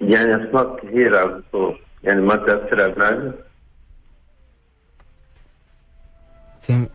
يعني 0.00 0.34
اصناف 0.34 0.80
كثيرة 0.82 1.18
على 1.18 1.30
الفطور 1.30 1.80
يعني 2.04 2.20
ما 2.20 2.36
تأثر 2.36 2.82
على 2.82 2.92
المعده 2.92 3.34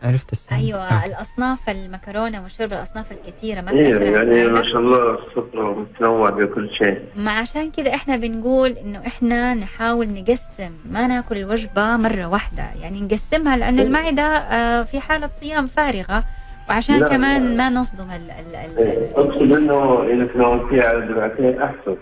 عرفت 0.02 0.32
السؤال. 0.32 0.60
أيوه 0.60 0.78
آه. 0.78 1.06
الأصناف 1.06 1.70
المكرونة 1.70 2.42
والشوربه 2.42 2.76
الأصناف 2.76 3.12
الكثيرة 3.12 3.60
ما 3.60 3.70
على 3.70 4.12
يعني. 4.12 4.46
ما 4.46 4.62
شاء 4.62 4.78
الله 4.80 5.14
السفره 5.14 5.74
متنوع 5.74 6.30
بكل 6.30 6.70
شيء. 6.70 6.98
ما 7.16 7.30
عشان 7.30 7.70
كذا 7.70 7.94
إحنا 7.94 8.16
بنقول 8.16 8.70
إنه 8.70 9.06
إحنا 9.06 9.54
نحاول 9.54 10.08
نقسم 10.08 10.72
ما 10.90 11.06
ناكل 11.06 11.36
الوجبة 11.36 11.96
مرة 11.96 12.26
واحدة. 12.26 12.64
يعني 12.80 13.00
نقسمها 13.00 13.56
لأنه 13.56 13.82
المعدة 13.82 14.22
آه، 14.22 14.82
في 14.82 15.00
حالة 15.00 15.28
صيام 15.40 15.66
فارغة 15.66 16.24
وعشان 16.68 16.98
لا، 16.98 17.08
كمان 17.08 17.42
لا. 17.44 17.56
ما 17.56 17.80
نصدم 17.80 18.10
ال 18.10 18.30
ال 18.30 18.54
ال 18.56 18.78
إيه، 18.78 19.10
أقصد 19.16 19.52
إنه 19.52 20.02
إنك 20.02 20.36
نومتيها 20.36 20.88
على 20.88 21.06
دفعتين 21.06 21.62
أحسن. 21.62 21.96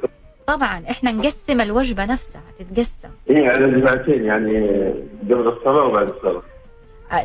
طبعا 0.46 0.82
إحنا 0.90 1.12
نقسم 1.12 1.60
الوجبة 1.60 2.04
نفسها 2.04 2.42
تتقسم. 2.58 3.08
إيه 3.30 3.48
على 3.48 3.80
دفعتين 3.80 4.24
يعني 4.24 4.68
قبل 5.24 5.48
الصلاة 5.48 5.84
وبعد 5.84 6.08
الصلاة. 6.08 6.42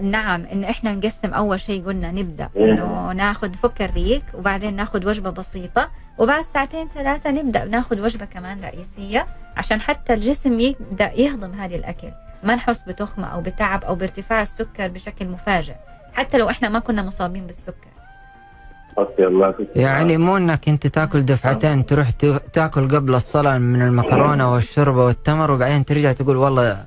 نعم 0.02 0.46
انه 0.46 0.70
إحنا 0.70 0.94
نقسم 0.94 1.34
أول 1.34 1.60
شيء 1.60 1.86
قلنا 1.86 2.12
نبدأ 2.12 2.50
إيه. 2.56 2.66
إنه 2.66 3.12
ناخذ 3.12 3.54
فك 3.54 3.82
الريق 3.82 4.22
وبعدين 4.34 4.76
ناخذ 4.76 5.08
وجبة 5.08 5.30
بسيطة 5.30 5.90
وبعد 6.18 6.44
ساعتين 6.44 6.88
ثلاثة 6.96 7.32
نبدأ 7.32 7.66
ناخذ 7.66 8.02
وجبة 8.02 8.26
كمان 8.26 8.62
رئيسية 8.62 9.28
عشان 9.58 9.82
حتى 9.82 10.14
الجسم 10.14 10.60
يبدأ 10.60 11.12
يهضم 11.14 11.52
هذه 11.52 11.76
الأكل 11.76 12.12
ما 12.44 12.56
نحس 12.56 12.82
بتخمة 12.82 13.28
أو 13.28 13.42
بتعب 13.42 13.84
أو 13.84 13.96
بارتفاع 13.96 14.42
السكر 14.42 14.88
بشكل 14.88 15.28
مفاجئ 15.28 15.76
حتى 16.14 16.38
لو 16.38 16.50
إحنا 16.50 16.70
ما 16.70 16.80
كنا 16.80 17.02
مصابين 17.04 17.48
بالسكر 17.48 17.88
يعني 19.76 20.18
مو 20.18 20.38
إنك 20.38 20.70
أنت 20.70 20.88
تاكل 20.88 21.22
دفعتين 21.22 21.86
تروح 21.86 22.10
تاكل 22.54 22.90
قبل 22.90 23.16
الصلاة 23.16 23.58
من 23.58 23.82
المكرونة 23.82 24.54
والشوربة 24.54 25.06
والتمر 25.06 25.52
وبعدين 25.52 25.86
ترجع 25.86 26.12
تقول 26.12 26.38
والله 26.38 26.72
آه 26.72 26.86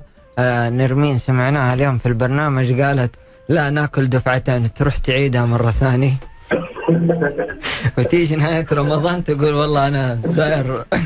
نرمين 0.69 1.17
سمعناها 1.17 1.73
اليوم 1.73 1.97
في 1.97 2.05
البرنامج 2.05 2.81
قالت 2.81 3.15
لا 3.49 3.69
ناكل 3.69 4.09
دفعتين 4.09 4.73
تروح 4.73 4.97
تعيدها 4.97 5.45
مرة 5.45 5.71
ثانية. 5.71 6.13
وتيجي 7.97 8.35
نهاية 8.35 8.65
رمضان 8.73 9.23
تقول 9.23 9.53
والله 9.53 9.87
أنا 9.87 10.15
سائر 10.15 10.67
لا 10.67 11.03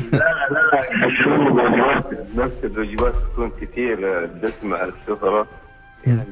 لا 0.50 2.02
نفس 2.36 2.64
الوجبات 2.64 3.14
تكون 3.14 3.52
كثير 3.60 4.26
دسمة 4.26 4.76
على 4.76 4.92
السفرة 5.00 5.46
يعني 6.06 6.22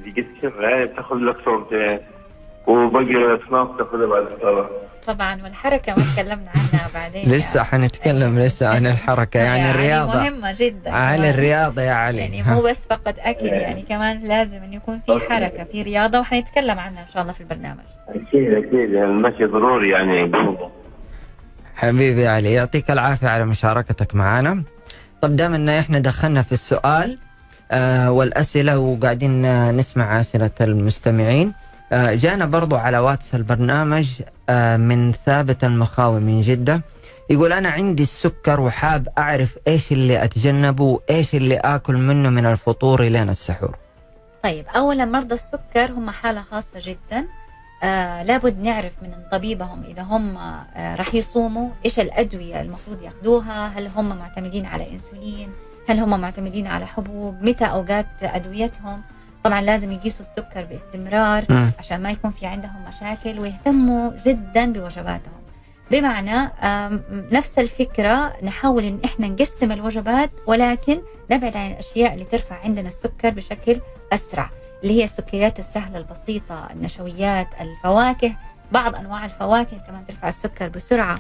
يعني 0.44 0.87
تاخذ 0.87 1.16
لك 1.16 1.37
صورتين 1.44 1.98
وباقي 2.66 3.05
الاصناف 3.05 3.68
تاخذها 3.79 4.07
بعد 4.07 4.27
الصلاة. 4.33 4.70
طبعا 5.07 5.42
والحركة 5.42 5.94
ما 5.94 6.03
تكلمنا 6.14 6.50
عنها 6.55 6.88
بعدين. 6.94 7.31
لسه 7.31 7.62
حنتكلم 7.62 8.38
لسه 8.38 8.68
عن 8.68 8.87
الحركة 8.87 9.40
يعني 9.40 9.70
الرياضة. 9.70 10.22
مهمة 10.22 10.53
جدا. 10.59 10.90
على 10.90 11.31
الرياضة 11.31 11.83
يا 11.83 11.92
علي. 11.92 12.18
يعني. 12.18 12.42
مو 12.42 12.62
بس 12.62 12.79
فقط 12.90 13.14
أكل 13.18 13.46
يعني 13.46 13.83
كمان 13.83 14.24
لازم 14.24 14.57
انه 14.57 14.77
يكون 14.77 14.98
في 14.98 15.20
حركة 15.31 15.64
في 15.64 15.83
رياضة 15.83 16.20
وحنتكلم 16.20 16.79
عنها 16.79 17.03
إن 17.03 17.09
شاء 17.14 17.22
الله 17.22 17.33
في 17.33 17.40
البرنامج. 17.40 17.85
أكيد 18.09 18.53
أكيد. 18.53 18.90
يعني 18.92 19.11
المشي 19.11 19.44
ضروري 19.44 19.90
يعني. 19.90 20.33
حبيبي 21.77 22.22
يا 22.22 22.31
علي 22.31 22.53
يعطيك 22.53 22.90
العافية 22.90 23.29
على 23.29 23.44
مشاركتك 23.44 24.14
معنا. 24.14 24.62
طب 25.22 25.37
دام 25.37 25.55
إن 25.55 25.68
إحنا 25.68 25.98
دخلنا 25.98 26.42
في 26.42 26.53
السؤال 26.53 27.18
آه 27.70 28.12
والأسئلة 28.12 28.79
وقاعدين 28.79 29.42
نسمع 29.77 30.20
أسئلة 30.20 30.50
المستمعين 30.61 31.53
جانا 31.94 32.46
برضو 32.46 32.76
على 32.76 32.98
واتس 32.98 33.35
البرنامج 33.35 34.09
آه 34.48 34.76
من 34.76 35.12
ثابت 35.26 35.64
المخاوي 35.64 36.20
من 36.20 36.40
جدة. 36.40 36.83
يقول 37.30 37.52
أنا 37.52 37.68
عندي 37.68 38.02
السكر 38.02 38.61
وحاب 38.61 39.09
أعرف 39.18 39.59
إيش 39.68 39.92
اللي 39.92 40.24
أتجنبه 40.24 40.85
وإيش 40.85 41.35
اللي 41.35 41.57
آكل 41.57 41.94
منه 41.96 42.30
من 42.30 42.46
الفطور 42.46 43.02
لين 43.02 43.28
السحور. 43.28 43.76
طيب 44.42 44.66
اولا 44.66 45.04
مرضى 45.04 45.35
السكر 45.35 45.92
هم 45.92 46.11
حالة 46.11 46.42
خاصة 46.50 46.80
جدا. 46.80 47.26
آه 47.83 48.22
لابد 48.22 48.59
نعرف 48.62 48.92
من 49.02 49.11
طبيبهم 49.33 49.83
إذا 49.83 50.02
هم 50.02 50.37
آه 50.37 50.94
راح 50.96 51.14
يصوموا 51.14 51.68
إيش 51.85 52.00
الأدوية 52.00 52.61
المفروض 52.61 53.02
ياخذوها 53.02 53.68
هل 53.68 53.87
هم 53.96 54.16
معتمدين 54.18 54.66
على 54.66 54.92
إنسولين 54.92 55.50
هل 55.88 55.98
هم 56.00 56.20
معتمدين 56.20 56.66
على 56.66 56.87
حبوب 56.87 57.42
متى 57.42 57.64
أوقات 57.64 58.07
أدويتهم. 58.22 59.02
طبعا 59.44 59.61
لازم 59.61 59.92
يقيسوا 59.92 60.26
السكر 60.26 60.64
باستمرار 60.64 61.44
مم. 61.50 61.70
عشان 61.78 62.02
ما 62.02 62.11
يكون 62.11 62.30
في 62.30 62.46
عندهم 62.46 62.85
مشاكل 62.88 63.38
ويهتموا 63.40 64.12
جدا 64.26 64.72
بوجباتهم 64.72 65.44
بمعنى 65.90 66.50
نفس 67.11 67.59
الفكرة 67.59 68.33
نحاول 68.42 68.85
إن 68.85 68.98
إحنا 69.04 69.28
نقسم 69.28 69.72
الوجبات 69.72 70.30
ولكن 70.46 71.00
نبعد 71.30 71.57
عن 71.57 71.70
الأشياء 71.70 72.14
اللي 72.14 72.24
ترفع 72.24 72.57
عندنا 72.64 72.88
السكر 72.88 73.30
بشكل 73.30 73.80
أسرع 74.12 74.50
اللي 74.83 75.00
هي 75.00 75.04
السكريات 75.04 75.59
السهلة 75.59 75.98
البسيطة 75.98 76.68
النشويات 76.72 77.48
الفواكه 77.61 78.37
بعض 78.72 78.94
أنواع 78.94 79.24
الفواكه 79.24 79.78
كمان 79.87 80.07
ترفع 80.07 80.28
السكر 80.28 80.68
بسرعة. 80.68 81.18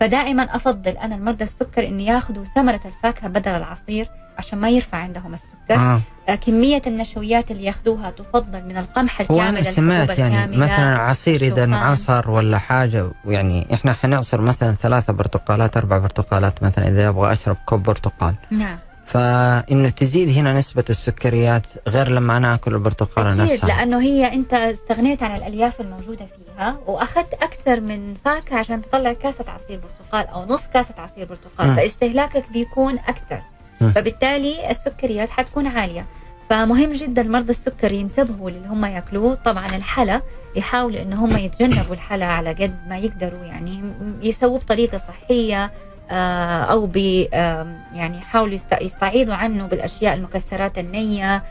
فدائما 0.00 0.42
أفضل 0.56 0.90
أنا 0.90 1.14
المرضى 1.14 1.44
السكر 1.44 1.86
انه 1.86 2.02
ياخذوا 2.02 2.44
ثمرة 2.44 2.80
الفاكهة 2.84 3.28
بدل 3.28 3.50
العصير 3.50 4.08
عشان 4.38 4.58
ما 4.58 4.70
يرفع 4.70 4.98
عندهم 4.98 5.34
السكر 5.34 5.74
آه. 5.74 6.00
آه. 6.28 6.34
كمية 6.34 6.82
النشويات 6.86 7.50
اللي 7.50 7.64
ياخذوها 7.64 8.10
تفضل 8.10 8.62
من 8.62 8.76
القمح 8.76 9.20
الكامل 9.20 9.40
وأنا 9.40 9.62
سمعت 9.62 10.18
يعني 10.18 10.44
الكاملة، 10.44 10.58
مثلا 10.64 10.98
عصير 10.98 11.34
إذا 11.34 11.46
الشوفان. 11.46 11.72
انعصر 11.72 12.30
ولا 12.30 12.58
حاجة 12.58 13.06
يعني 13.24 13.66
إحنا 13.74 13.92
حنعصر 13.92 14.40
مثلا 14.40 14.72
ثلاثة 14.82 15.12
برتقالات 15.12 15.76
أربع 15.76 15.98
برتقالات 15.98 16.62
مثلا 16.62 16.88
إذا 16.88 17.08
أبغى 17.08 17.32
أشرب 17.32 17.56
كوب 17.66 17.82
برتقال 17.82 18.34
نعم 18.50 18.78
فإنه 19.06 19.88
تزيد 19.88 20.38
هنا 20.38 20.52
نسبة 20.52 20.84
السكريات 20.90 21.66
غير 21.88 22.08
لما 22.08 22.36
أنا 22.36 22.54
آكل 22.54 22.74
البرتقالة 22.74 23.34
نفسها 23.34 23.68
لأنه 23.68 24.00
هي 24.00 24.32
أنت 24.32 24.54
استغنيت 24.54 25.22
عن 25.22 25.36
الألياف 25.36 25.80
الموجودة 25.80 26.26
فيها 26.26 26.76
وأخذت 26.86 27.34
أكثر 27.34 27.80
من 27.80 28.14
فاكهة 28.24 28.56
عشان 28.58 28.82
تطلع 28.82 29.12
كاسة 29.12 29.44
عصير 29.48 29.80
برتقال 29.80 30.26
أو 30.26 30.44
نص 30.46 30.62
كاسة 30.74 30.94
عصير 30.98 31.26
برتقال 31.26 31.68
مم. 31.68 31.76
فاستهلاكك 31.76 32.44
بيكون 32.52 32.98
أكثر 32.98 33.36
مم. 33.36 33.57
فبالتالي 33.80 34.70
السكريات 34.70 35.30
حتكون 35.30 35.66
عالية. 35.66 36.06
فمهم 36.50 36.92
جدا 36.92 37.22
مرضى 37.22 37.50
السكر 37.50 37.92
ينتبهوا 37.92 38.50
للي 38.50 38.68
هم 38.68 38.84
ياكلوه. 38.84 39.34
طبعا 39.34 39.66
الحلا 39.66 40.22
يحاولوا 40.56 41.02
إن 41.02 41.12
هم 41.12 41.36
يتجنبوا 41.36 41.94
الحلا 41.94 42.26
على 42.26 42.50
قد 42.50 42.74
ما 42.88 42.98
يقدروا 42.98 43.44
يعني 43.44 43.92
يسووه 44.22 44.58
بطريقة 44.58 44.98
صحية 44.98 45.70
آه، 46.10 46.62
أو 46.62 46.86
ب 46.86 46.96
يعني 46.96 48.18
يحاولوا 48.18 48.54
يست- 48.54 48.82
يستعيضوا 48.82 49.34
عنه 49.34 49.66
بالأشياء 49.66 50.14
المكسرات 50.14 50.78
النية. 50.78 51.42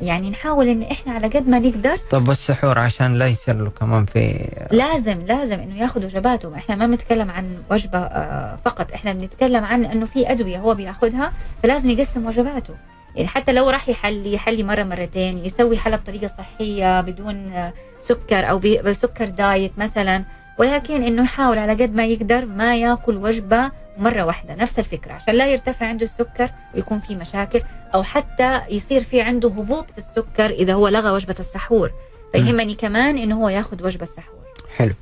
يعني 0.00 0.30
نحاول 0.30 0.68
إن 0.68 0.82
إحنا 0.82 1.12
على 1.12 1.26
قد 1.26 1.48
ما 1.48 1.58
نقدر. 1.58 1.96
طب 2.10 2.28
والسحور 2.28 2.78
عشان 2.78 3.14
لا 3.14 3.26
يصير 3.26 3.56
له 3.56 3.70
كمان 3.70 4.04
في 4.04 4.48
لازم 4.70 5.20
لازم 5.26 5.60
إنه 5.60 5.78
ياخذ 5.78 6.04
وجباته 6.04 6.54
إحنا 6.56 6.76
ما 6.76 6.86
بنتكلم 6.86 7.30
عن 7.30 7.56
وجبة 7.70 7.98
آه، 7.98 8.58
فقط. 8.64 8.92
إحنا 8.92 9.12
بنتكلم 9.12 9.64
عن 9.64 9.84
إنه 9.84 10.06
في 10.06 10.30
أدوية 10.30 10.58
هو 10.58 10.74
بياخذها 10.74 11.32
فلازم 11.62 11.90
يقسم 11.90 12.26
وجباته 12.26 12.74
يعني 13.16 13.28
حتى 13.28 13.52
لو 13.52 13.70
راح 13.70 13.88
يحلي 13.88 14.32
يحلي 14.32 14.62
مرة 14.62 14.82
مرتين 14.82 15.38
يسوي 15.38 15.76
حلا 15.78 15.96
بطريقة 15.96 16.26
صحية 16.38 17.00
بدون 17.00 17.52
آه، 17.52 17.72
سكر 18.00 18.50
أو 18.50 18.58
بسكر 18.58 19.28
دايت 19.28 19.72
مثلا. 19.78 20.24
ولكن 20.58 21.02
إنه 21.02 21.22
يحاول 21.22 21.58
على 21.58 21.72
قد 21.72 21.94
ما 21.94 22.04
يقدر 22.04 22.46
ما 22.46 22.76
يأكل 22.76 23.16
وجبة 23.16 23.70
مرة 23.98 24.22
واحدة. 24.24 24.54
نفس 24.54 24.78
الفكرة. 24.78 25.12
عشان 25.12 25.34
لا 25.34 25.46
يرتفع 25.46 25.86
عنده 25.86 26.04
السكر 26.04 26.50
ويكون 26.74 27.00
في 27.00 27.16
مشاكل 27.16 27.62
أو 27.94 28.02
حتى 28.02 28.60
يصير 28.70 29.02
في 29.04 29.20
عنده 29.20 29.48
هبوط 29.48 29.86
في 29.90 29.98
السكر 29.98 30.50
إذا 30.50 30.74
هو 30.74 30.88
لغى 30.88 31.10
وجبة 31.10 31.34
السحور. 31.40 31.90
فيهمني 32.32 32.74
كمان 32.74 33.18
إنه 33.18 33.40
هو 33.42 33.48
ياخذ 33.48 33.82
وجبة 33.86 34.06
سحور 34.16 34.44
حلو. 34.76 34.94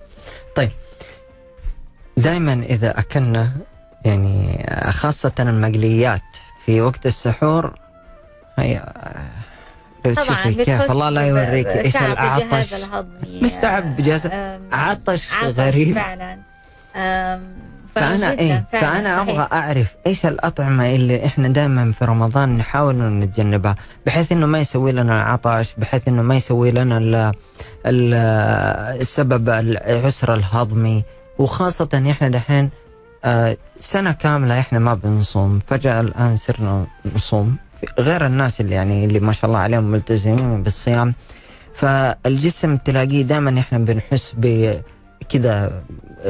طيب. 0.56 0.70
دائما 2.16 2.52
إذا 2.52 2.98
أكلنا 2.98 3.50
يعني 4.04 4.66
خاصة 4.90 5.32
المقليات 5.40 6.22
في 6.64 6.80
وقت 6.80 7.06
السحور 7.06 7.78
هي 8.58 8.92
لو 10.04 10.14
طبعا 10.14 10.42
تشوفي 10.44 10.64
كيف 10.64 10.90
الله 10.90 11.08
لا 11.10 11.26
يوريك 11.26 11.66
إيش 11.66 11.96
العطش. 11.96 12.74
مستعب 13.24 13.96
بجهاز- 13.96 14.26
أم، 14.32 14.68
عطش 14.72 15.34
غريب. 15.44 15.94
فعلا. 15.94 16.38
فأنا 17.94 18.30
إيه 18.30 18.64
فأنا. 18.72 19.20
أبغى 19.22 19.48
أعرف 19.52 19.96
إيش 20.06 20.26
الأطعمة 20.26 20.94
اللي 20.94 21.26
إحنا 21.26 21.48
دائما 21.48 21.92
في 21.92 22.04
رمضان 22.04 22.56
نحاول 22.56 22.94
نتجنبها 22.96 23.74
بحيث 24.06 24.32
إنه 24.32 24.46
ما 24.46 24.58
يسوي 24.60 24.92
لنا 24.92 25.22
العطش 25.22 25.74
بحيث 25.78 26.08
إنه 26.08 26.22
ما 26.22 26.36
يسوي 26.36 26.70
لنا 26.70 26.98
ال 26.98 27.14
ال 27.86 28.14
السبب 29.00 29.48
العسر 29.48 30.34
الهضمي. 30.34 31.04
وخاصة 31.38 32.04
إحنا 32.10 32.28
دحين 32.28 32.70
آه، 33.24 33.56
سنة 33.78 34.12
كاملة 34.12 34.58
إحنا 34.60 34.78
ما 34.78 34.94
بنصوم 34.94 35.58
فجأة 35.66 36.00
الآن 36.00 36.36
صرنا 36.36 36.86
نصوم. 37.16 37.56
غير 37.98 38.26
الناس 38.26 38.60
اللي 38.60 38.74
يعني 38.74 39.04
اللي 39.04 39.20
ما 39.20 39.32
شاء 39.32 39.46
الله 39.50 39.58
عليهم 39.58 39.84
ملتزمين 39.84 40.62
بالصيام. 40.62 41.14
فالجسم 41.74 42.76
تلاقيه 42.76 43.22
دائما 43.22 43.60
إحنا 43.60 43.78
بنحس 43.78 44.34
بكذا 44.36 44.80
تعب، 45.38 45.82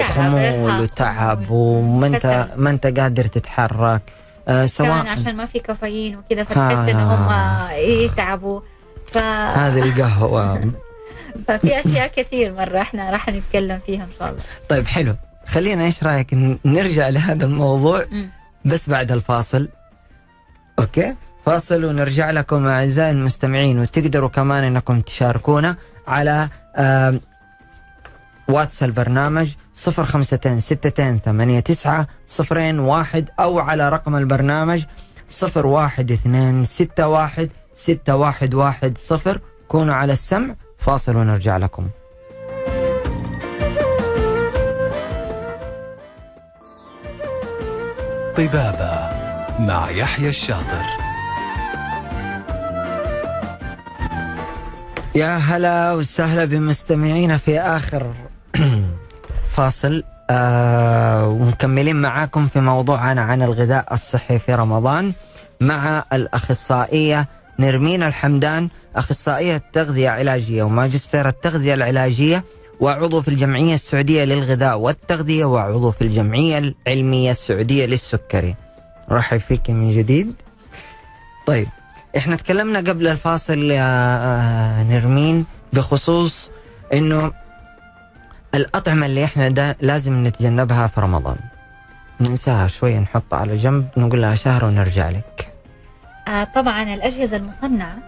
خمول 0.02 0.80
وتعب 0.80 1.50
وما 1.50 2.06
أنت. 2.06 2.48
ما 2.56 2.70
أنت 2.70 2.86
قادر 2.86 3.26
تتحرك. 3.26 4.02
آه 4.48 4.66
سواء 4.66 5.06
عشان 5.06 5.36
ما 5.36 5.46
في 5.46 5.58
كافيين 5.58 6.16
وكذا 6.16 6.44
فتحس 6.44 6.88
ان 6.88 6.96
هم 6.96 7.28
يتعبوا 7.76 8.60
ف... 9.12 9.18
هذه 9.18 9.82
القهوة. 9.82 10.60
ففي 11.48 11.80
أشياء 11.80 12.10
كثير 12.16 12.52
مرة 12.52 12.80
إحنا 12.80 13.10
راح 13.10 13.28
نتكلم 13.28 13.80
فيها 13.86 14.04
إن 14.04 14.10
شاء 14.18 14.30
الله. 14.30 14.42
طيب 14.68 14.86
حلو. 14.86 15.14
خلينا 15.46 15.84
إيش 15.84 16.04
رأيك 16.04 16.58
نرجع 16.64 17.08
لهذا 17.08 17.44
الموضوع. 17.44 18.06
بس 18.64 18.90
بعد 18.90 19.12
الفاصل. 19.12 19.68
okay؟ 20.78 21.14
فاصل 21.46 21.84
ونرجع 21.84 22.30
لكم 22.30 22.66
أعزائي 22.66 23.10
المستمعين 23.10 23.78
وتقدروا 23.78 24.28
كمان 24.28 24.64
إنكم 24.64 25.00
تشاركونا 25.00 25.76
على 26.08 26.48
واتس 28.50 28.82
البرنامج 28.82 29.52
صفر 29.74 30.04
خمستين 30.04 30.60
ستتين 30.60 31.20
ثمانية 31.24 31.60
تسعة 31.60 32.06
صفرين 32.26 32.78
واحد 32.78 33.30
أو 33.40 33.58
على 33.58 33.88
رقم 33.88 34.16
البرنامج 34.16 34.84
صفر 35.28 35.66
واحد 35.66 36.10
اثنين 36.10 36.64
ستة 36.64 37.08
واحد 37.08 37.50
ستة 37.74 38.16
واحد 38.16 38.54
واحد 38.54 38.98
صفر. 38.98 39.40
كونوا 39.68 39.94
على 39.94 40.12
السمع 40.12 40.54
فاصل 40.78 41.16
ونرجع 41.16 41.56
لكم. 41.56 41.88
طبابة 48.36 49.10
مع 49.58 49.90
يحيى 49.90 50.28
الشاطر. 50.28 50.84
يا 55.14 55.36
هلا 55.36 55.92
وسهلا 55.92 56.44
بمستمعينا 56.44 57.36
في 57.36 57.60
آخر 57.60 58.12
فاصل. 59.50 60.04
آه 60.30 61.28
ومكملين 61.28 61.96
معاكم 61.96 62.46
في 62.48 62.60
موضوعنا 62.60 63.22
عن 63.22 63.42
الغذاء 63.42 63.94
الصحي 63.94 64.38
في 64.38 64.54
رمضان 64.54 65.12
مع 65.60 66.04
الأخصائية 66.12 67.28
نرمين 67.58 68.02
الحمدان 68.02 68.68
أخصائية 68.96 69.62
تغذية 69.72 70.08
علاجية 70.08 70.62
وماجستير 70.62 71.28
التغذية 71.28 71.74
العلاجية 71.74 72.44
وعضو 72.80 73.22
في 73.22 73.28
الجمعية 73.28 73.74
السعودية 73.74 74.24
للغذاء 74.24 74.78
والتغذية 74.78 75.44
وعضو 75.44 75.90
في 75.90 76.02
الجمعية 76.02 76.58
العلمية 76.58 77.30
السعودية 77.30 77.86
للسكري. 77.86 78.54
رحب 79.10 79.38
فيك 79.40 79.70
من 79.70 79.90
جديد. 79.90 80.34
طيب 81.46 81.68
إحنا 82.16 82.36
تكلمنا 82.36 82.78
قبل 82.78 83.06
الفاصل 83.06 83.58
يا 83.58 84.16
آه، 84.18 84.82
نرمين 84.82 85.44
بخصوص 85.72 86.50
إنه 86.92 87.32
الأطعمة 88.54 89.06
اللي 89.06 89.24
إحنا 89.24 89.48
دا 89.48 89.76
لازم 89.80 90.24
نتجنبها 90.26 90.86
في 90.86 91.00
رمضان. 91.00 91.36
ننساها 92.20 92.66
شوية 92.66 92.98
نحطها 92.98 93.38
على 93.38 93.56
جنب 93.56 93.88
نقول 93.96 94.22
لها 94.22 94.34
شهر 94.34 94.64
ونرجع 94.64 95.10
لك. 95.10 95.52
آه 96.28 96.44
طبعا 96.44 96.94
الأجهزة 96.94 97.36
المصنعة 97.36 97.98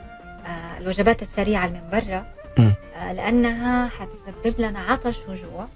آه 0.46 0.78
الوجبات 0.78 1.22
السريعة 1.22 1.66
اللي 1.66 1.80
من 1.80 2.00
برا. 2.00 2.24
آه 2.96 3.12
لأنها 3.12 3.88
حتسبب 3.88 4.60
لنا 4.60 4.78
عطش 4.78 5.16
وجوع. 5.28 5.66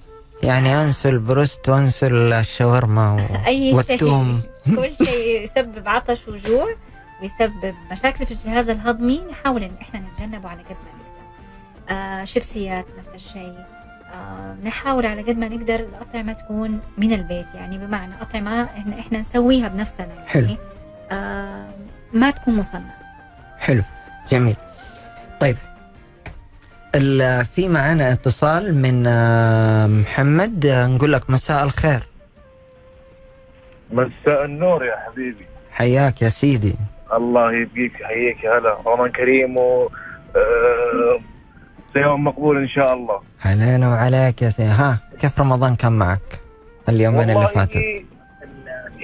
يعني 0.42 0.82
أنسوا 0.84 1.10
البروست 1.10 1.68
وأنسوا 1.68 2.08
الشاورما 2.40 3.12
و... 3.12 3.18
والثوم 3.76 4.42
شيء. 4.66 4.76
كل 4.76 5.06
شيء 5.06 5.44
يسبب 5.44 5.88
عطش 5.88 6.28
وجوع 6.28 6.66
ويسبب 7.22 7.74
مشاكل 7.92 8.26
في 8.26 8.32
الجهاز 8.32 8.70
الهضمي. 8.70 9.22
نحاول 9.30 9.62
إن 9.62 9.76
إحنا 9.80 10.00
نتجنبه 10.00 10.48
على 10.48 10.60
قد 10.62 10.70
ما 10.70 10.92
نقدر. 10.92 11.90
آه 11.90 12.24
شيبسيات 12.24 12.86
نفس 12.98 13.14
الشيء. 13.14 13.58
آه 13.58 13.75
نحاول 14.64 15.06
على 15.06 15.22
قد 15.22 15.38
ما 15.38 15.48
نقدر 15.48 15.74
الاطعمه 15.74 16.32
تكون 16.32 16.80
من 16.98 17.12
البيت. 17.12 17.46
يعني 17.54 17.78
بمعنى 17.78 18.12
اطعمه 18.22 18.62
إحنا 18.64 18.98
إحنا 18.98 19.18
نسويها 19.18 19.68
بنفسنا. 19.68 20.06
يعني 20.14 20.26
حلو. 20.28 20.46
آه 21.12 21.68
ما 22.12 22.30
تكون 22.30 22.56
مصنعة. 22.56 22.94
حلو. 23.58 23.82
جميل. 24.30 24.56
طيب. 25.40 25.56
ال- 26.94 27.44
في 27.44 27.68
معنا 27.68 28.12
اتصال 28.12 28.74
من 28.74 29.04
آه، 29.06 29.86
محمد. 29.86 30.66
نقول 30.66 31.12
لك 31.12 31.30
مساء 31.30 31.64
الخير. 31.64 32.02
مساء 33.92 34.44
النور 34.44 34.84
يا 34.84 34.96
حبيبي. 34.96 35.46
حياك 35.70 36.22
يا 36.22 36.28
سيدي. 36.28 36.74
الله 37.12 37.52
يبقيك 37.52 38.00
يحييك 38.00 38.44
يا 38.44 38.58
هلا. 38.58 38.74
رمضان 38.86 39.10
كريم 39.12 39.56
و 39.56 39.90
آه، 40.36 41.20
يوم 41.96 42.24
مقبول 42.24 42.56
إن 42.62 42.68
شاء 42.68 42.94
الله. 42.94 43.20
علينا 43.44 43.88
وعليك 43.88 44.42
يا 44.42 44.48
سيدي 44.48 44.68
ها 44.68 44.98
كيف 45.18 45.40
رمضان 45.40 45.76
كان 45.76 45.92
معك؟ 45.92 46.40
اليومين 46.88 47.30
اللي 47.30 47.46
فاتت. 47.48 47.76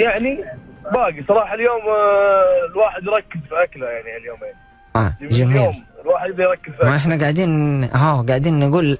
يعني 0.00 0.44
باقي 0.92 1.24
صراحة 1.28 1.54
اليوم 1.54 1.80
آه، 1.88 2.66
الواحد 2.72 3.02
يركز 3.02 3.48
في 3.48 3.62
أكله 3.64 3.86
يعني 3.86 4.16
اليومين. 4.16 4.54
آه 4.96 5.14
جميل. 5.22 5.56
اليوم 5.56 5.84
الواحد 6.04 6.30
يبدا 6.30 6.42
يركز 6.42 6.72
في 6.72 6.78
ما 6.78 6.78
أكله. 6.88 6.96
إحنا 6.96 7.18
قاعدين 7.18 7.84
ها 7.84 8.24
قاعدين 8.28 8.60
نقول 8.60 8.98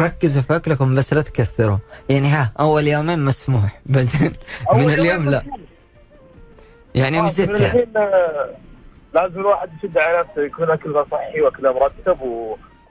ركزوا 0.00 0.42
في 0.42 0.56
أكلكم 0.56 0.94
بس 0.94 1.14
لا 1.14 1.22
تكثروا. 1.22 1.78
يعني 2.08 2.28
ها 2.28 2.52
أول 2.60 2.88
يومين 2.88 3.24
مسموح 3.24 3.80
بعدين 3.86 4.32
من 4.74 4.90
اليوم 4.90 5.06
يوم 5.06 5.28
لا 5.30 5.42
يعني 6.94 7.16
يوم 7.16 7.26
ستة 7.26 7.56
الحين 7.56 7.96
آه، 7.96 8.50
لازم 9.14 9.40
الواحد 9.40 9.68
يشد 9.78 9.98
على 9.98 10.18
نفسه 10.18 10.42
يكون 10.42 10.70
أكله 10.70 11.06
صحي 11.10 11.40
وأكله 11.40 11.72
مرتب 11.72 12.18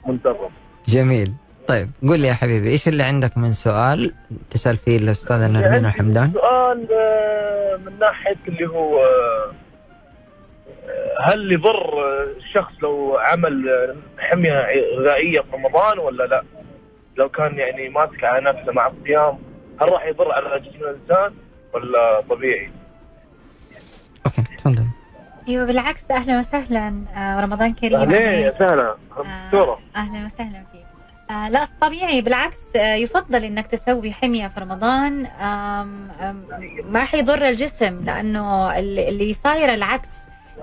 ومنتظم 0.04 0.50
جميل 0.88 1.34
طيب 1.68 1.90
قول 2.08 2.20
لي 2.20 2.28
يا 2.28 2.34
حبيبي 2.34 2.70
إيش 2.70 2.88
اللي 2.88 3.04
عندك 3.04 3.38
من 3.38 3.54
سؤال 3.54 4.14
تسأل 4.50 4.78
فيه 4.78 4.98
الاستاذه 4.98 5.48
نرمين 5.48 5.74
عندي 5.74 5.88
وحمدان 5.88 6.32
سؤال 6.34 6.88
آه، 6.92 7.80
من 7.86 8.00
ناحية 8.00 8.38
اللي 8.48 8.68
هو 8.68 9.00
آه، 9.00 9.52
هل 11.24 11.52
يضر 11.52 11.94
الشخص 12.38 12.72
لو 12.82 13.18
عمل 13.18 13.96
حمية 14.20 14.66
غذائية 14.98 15.42
في 15.42 15.48
رمضان 15.54 16.00
ولا 16.00 16.24
لا؟ 16.24 16.44
لو 17.18 17.30
كان 17.30 17.58
يعني 17.58 17.90
ماسك 17.90 18.24
على 18.24 18.46
نفسه 18.46 18.72
مع 18.72 18.88
الصيام 18.88 19.38
هل 19.82 19.92
راح 19.92 20.06
يضر 20.06 20.32
على 20.32 20.60
جسم 20.60 20.80
الإنسان 20.80 21.34
ولا 21.74 22.22
طبيعي؟ 22.30 22.72
أوكي 24.26 24.42
تفضل 24.58 24.86
أيوه 25.48 25.66
بالعكس 25.66 26.12
أهلا 26.12 26.40
وسهلا 26.40 26.94
آه 27.16 27.42
رمضان 27.42 27.74
كريم 27.74 28.00
ليه 28.04 28.18
يا 28.20 28.46
عليك. 28.46 28.58
سهلا. 28.60 28.96
آه، 29.18 29.46
دكتورة. 29.46 29.80
أهلا 29.96 30.26
وسهلا 30.26 30.64
فيك. 30.72 30.86
آه 31.32 31.50
لا 31.50 31.68
طبيعي 31.82 32.22
بالعكس 32.22 32.76
آه 32.76 32.96
يفضل 32.96 33.44
إنك 33.44 33.68
تسوي 33.68 34.12
حمية 34.12 34.48
في 34.48 34.60
رمضان. 34.60 35.26
آم 35.26 36.08
آم 36.22 36.44
ما 36.90 37.04
حيضر 37.04 37.50
الجسم 37.50 38.04
لأنه 38.06 38.78
اللي 38.80 39.10
اللي 39.10 39.34
صاير 39.34 39.74
العكس 39.74 40.10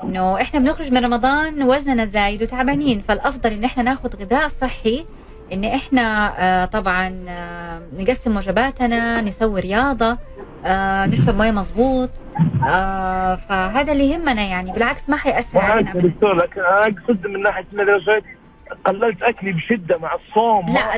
إنه 0.05 0.41
إحنا 0.41 0.61
بنخرج 0.61 0.93
من 0.93 1.05
رمضان 1.05 1.62
وزننا 1.62 2.05
زايد 2.05 2.43
وتعبانين. 2.43 3.01
فالأفضل 3.01 3.53
إن 3.53 3.64
إحنا 3.64 3.83
ناخذ 3.83 4.17
غذاء 4.17 4.49
صحي 4.49 5.07
إن 5.53 5.64
إحنا 5.64 6.35
آه 6.38 6.64
طبعا 6.64 7.25
آه 7.29 7.81
نقسم 7.99 8.37
وجباتنا 8.37 9.21
نسوي 9.21 9.61
رياضة. 9.61 10.19
آه 10.66 11.07
نشرب 11.07 11.38
مية 11.38 11.51
مظبوط. 11.51 12.11
آه 12.68 13.35
فهذا 13.35 13.92
اللي 13.92 14.11
يهمنا 14.11 14.42
يعني. 14.42 14.73
بالعكس 14.73 15.09
ما 15.11 15.16
حيأثر 15.16 15.59
علينا. 15.59 15.92
دكتور 15.92 16.35
لكن 16.35 16.61
أنا 16.61 16.83
أقصد 16.83 17.27
من 17.27 17.42
ناحية 17.42 17.66
ان 17.73 17.81
قللت 18.87 19.23
أكلي 19.23 19.53
بشدة 19.53 19.99
مع 19.99 20.14
الصوم. 20.14 20.75
لا 20.75 20.94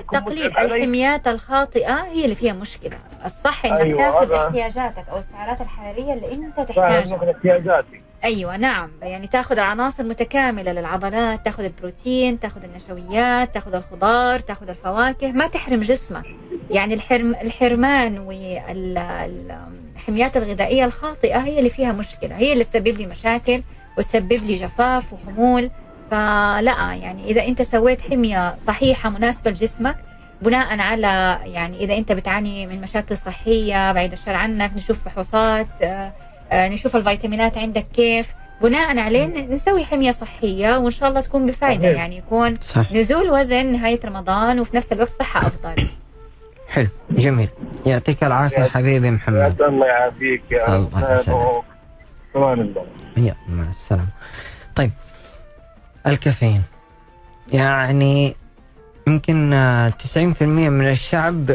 علي. 0.57 0.77
الحميات 0.77 1.29
الخاطئة 1.29 2.03
هي 2.03 2.25
اللي 2.25 2.35
فيها 2.35 2.53
مشكلة. 2.53 2.99
الصح 3.25 3.66
إنك 3.66 3.81
أيوة، 3.81 3.99
تأخذ 3.99 4.33
احتياجاتك 4.33 5.09
أو 5.12 5.18
السعرات 5.18 5.61
الحرارية 5.61 6.12
اللي 6.12 6.33
أنت 6.33 6.61
تحتاجها. 6.61 7.31
احتياجاتي. 7.31 8.03
أيوه 8.25 8.57
نعم. 8.57 8.90
يعني 9.03 9.27
تأخذ 9.27 9.59
العناصر 9.59 10.05
متكاملة 10.05 10.73
للعضلات 10.73 11.44
تأخذ 11.44 11.64
البروتين 11.64 12.40
تأخذ 12.40 12.61
النشويات 12.64 13.55
تأخذ 13.55 13.75
الخضار 13.75 14.38
تأخذ 14.38 14.68
الفواكه. 14.68 15.33
ما 15.33 15.46
تحرم 15.46 15.81
جسمك. 15.81 16.25
يعني 16.71 16.95
الحرم 16.95 17.35
الحرمان 17.35 18.19
والحميات 18.19 20.37
الغذائية 20.37 20.85
الخاطئة 20.85 21.39
هي 21.39 21.59
اللي 21.59 21.71
فيها 21.71 21.93
مشكلة. 21.93 22.37
هي 22.37 22.53
اللي 22.53 22.65
تسبب 22.65 22.99
لي 22.99 23.07
مشاكل 23.07 23.63
وتسبب 23.99 24.33
لي 24.33 24.55
جفاف 24.55 25.13
وخمول 25.13 25.71
فلا 26.11 26.95
يعني 26.95 27.31
إذا 27.31 27.47
أنت 27.47 27.63
سويت 27.63 28.03
حمية 28.03 28.59
صحيحة 28.59 29.11
مناسبة 29.11 29.51
لجسمك 29.51 29.97
بناء 30.43 30.81
على 30.81 31.39
يعني 31.45 31.85
إذا 31.85 31.97
أنت 31.97 32.13
بتعاني 32.13 32.67
من 32.67 32.81
مشاكل 32.81 33.17
صحية 33.17 33.93
بعيد 33.93 34.13
الشر 34.13 34.35
عنك 34.35 34.73
نشوف 34.77 35.05
فحوصات 35.05 35.67
آه، 35.83 36.13
آه، 36.53 36.69
نشوف 36.69 36.97
الفيتامينات 36.97 37.59
عندك 37.59 37.87
كيف 37.95 38.35
بناء 38.63 38.99
عليه 38.99 39.27
نسوي 39.27 39.85
حمية 39.85 40.11
صحية 40.11 40.79
وإن 40.79 40.91
شاء 40.91 41.09
الله 41.09 41.21
تكون 41.21 41.47
بفائده. 41.47 41.89
يعني 41.89 42.17
يكون 42.17 42.59
صح 42.61 42.93
نزول 42.93 43.31
وزن 43.31 43.73
نهاية 43.73 44.01
رمضان 44.05 44.61
وفي 44.61 44.77
نفس 44.77 44.93
الوقت 44.93 45.13
صحة 45.19 45.47
أفضل. 45.47 45.89
حلو 46.71 46.87
جميل. 47.11 47.49
يعطيك 47.87 48.25
العافية 48.25 48.63
حبيبي 48.63 49.11
محمد. 49.11 49.63
الله 49.63 49.87
يعافيك 49.87 50.43
يا 50.51 50.77
الله 50.77 51.15
يسلمك. 51.15 51.63
أمان 52.37 52.61
الله. 52.61 52.85
يا 53.17 53.35
مع 53.49 53.71
السلامة. 53.71 54.09
طيب 54.75 54.91
الكافيين. 56.07 56.63
يعني 57.53 58.37
يمكن 59.07 59.53
آه، 59.53 59.89
90% 59.89 60.43
من 60.69 60.89
الشعب 60.89 61.51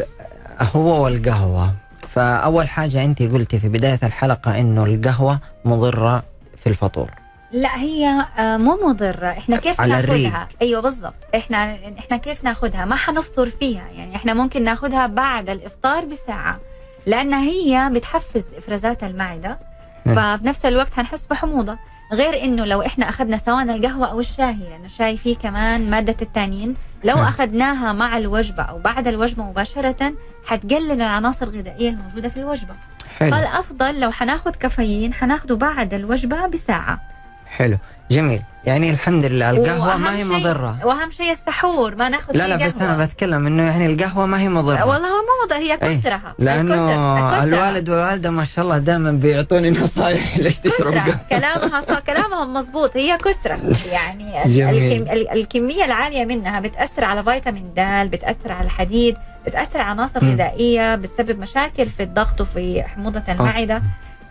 هو 0.60 1.04
والقهوة. 1.04 1.72
فأول 2.08 2.68
حاجة 2.68 3.04
أنت 3.04 3.22
قلتي 3.22 3.58
في 3.58 3.68
بداية 3.68 3.98
الحلقة 4.02 4.58
إنه 4.60 4.84
القهوة 4.84 5.38
مضرة 5.64 6.22
في 6.62 6.66
الفطور. 6.66 7.10
لا 7.56 7.76
هي 7.78 8.26
آه، 8.38 8.56
مو 8.56 8.78
مضرة. 8.88 9.26
إحنا 9.26 9.56
كيف 9.56 9.80
على 9.80 9.92
ناخذها 9.92 10.04
الريق. 10.14 10.48
أيوه 10.62 10.80
بالضبط. 10.80 11.14
إحنا 11.34 11.78
إحنا 11.98 12.16
كيف 12.16 12.44
ناخذها 12.44 12.84
ما 12.84 12.96
حنفطر 12.96 13.50
فيها. 13.50 13.88
يعني 13.96 14.16
إحنا 14.16 14.34
ممكن 14.34 14.64
ناخذها 14.64 15.06
بعد 15.06 15.50
الإفطار 15.50 16.04
بساعة 16.04 16.60
لأن 17.06 17.34
هي 17.34 17.90
بتحفز 17.92 18.46
إفرازات 18.58 19.04
المعدة 19.04 19.58
مم. 20.06 20.14
فبنفس 20.14 20.66
الوقت 20.66 20.92
حنحس 20.94 21.26
بحموضة. 21.26 21.78
غير 22.12 22.44
إنه 22.44 22.64
لو 22.64 22.82
إحنا 22.82 23.08
أخذنا 23.08 23.36
سواء 23.36 23.62
القهوة 23.62 24.10
أو 24.10 24.20
الشاي 24.20 24.56
لأن 24.70 24.84
الشاي 24.84 25.16
فيه 25.16 25.36
كمان 25.36 25.90
مادة 25.90 26.16
التانين 26.22 26.74
لو 27.04 27.16
مم. 27.16 27.22
أخذناها 27.22 27.92
مع 27.92 28.18
الوجبة 28.18 28.62
أو 28.62 28.78
بعد 28.78 29.08
الوجبة 29.08 29.42
مباشرة 29.42 30.12
حتقلل 30.46 30.92
العناصر 30.92 31.46
الغذائية 31.46 31.88
الموجودة 31.90 32.28
في 32.28 32.36
الوجبة. 32.36 32.74
حلو. 33.18 33.30
فالأفضل 33.30 34.00
لو 34.00 34.10
حناخذ 34.10 34.50
كافيين 34.50 35.14
حناخده 35.14 35.56
بعد 35.56 35.94
الوجبة 35.94 36.46
بساعة. 36.46 37.00
حلو. 37.46 37.78
جميل. 38.10 38.42
يعني 38.64 38.90
الحمد 38.90 39.24
لله 39.24 39.50
القهوة 39.50 39.96
ما 39.96 40.16
هي 40.16 40.24
مضرة. 40.24 40.78
وأهم 40.84 41.10
شيء 41.10 41.32
السحور 41.32 41.94
ما 41.94 42.08
ناخذ 42.08 42.36
لا 42.36 42.48
لا 42.48 42.56
فيه 42.58 42.66
بس 42.66 42.78
قهوة. 42.78 42.94
أنا 42.94 43.04
بتكلم 43.04 43.46
إنه 43.46 43.62
يعني 43.62 43.86
القهوة 43.86 44.26
ما 44.26 44.40
هي 44.40 44.48
مضرة. 44.48 44.86
والله 44.86 45.08
هو 45.08 45.22
مو 45.50 45.54
هي 45.54 45.72
أي، 45.82 45.96
كسرها. 45.98 46.34
لأنه 46.38 46.74
الكسر-. 46.74 47.42
الوالد 47.42 47.90
والوالدة 47.90 48.30
ما 48.30 48.44
شاء 48.44 48.64
الله 48.64 48.78
دائما 48.78 49.10
بيعطوني 49.12 49.70
نصايح 49.70 50.36
ليش 50.44 50.58
تشرب. 50.58 50.94
قهوة. 50.94 51.20
كلامها 51.30 51.80
صح 51.80 51.98
كلامهم 51.98 52.54
مزبوط 52.54 52.96
هي 52.96 53.18
كسرة. 53.18 53.58
يعني 53.92 54.34
جميل. 54.46 54.92
الكم 54.92 55.12
ال- 55.12 55.28
الكمية 55.30 55.84
العالية 55.84 56.24
منها 56.24 56.60
بتأثر 56.60 57.04
على 57.04 57.24
فيتامين 57.24 57.70
د 57.76 58.10
بتأثر 58.10 58.52
على 58.52 58.64
الحديد 58.64 59.16
بتأثر 59.46 59.80
على 59.80 59.90
عناصر 59.90 60.24
مم. 60.24 60.32
غذائية 60.32 60.94
بتسبب 60.94 61.38
مشاكل 61.38 61.88
في 61.90 62.02
الضغط 62.02 62.40
وفي 62.40 62.82
حموضة 62.82 63.22
المعدة. 63.28 63.82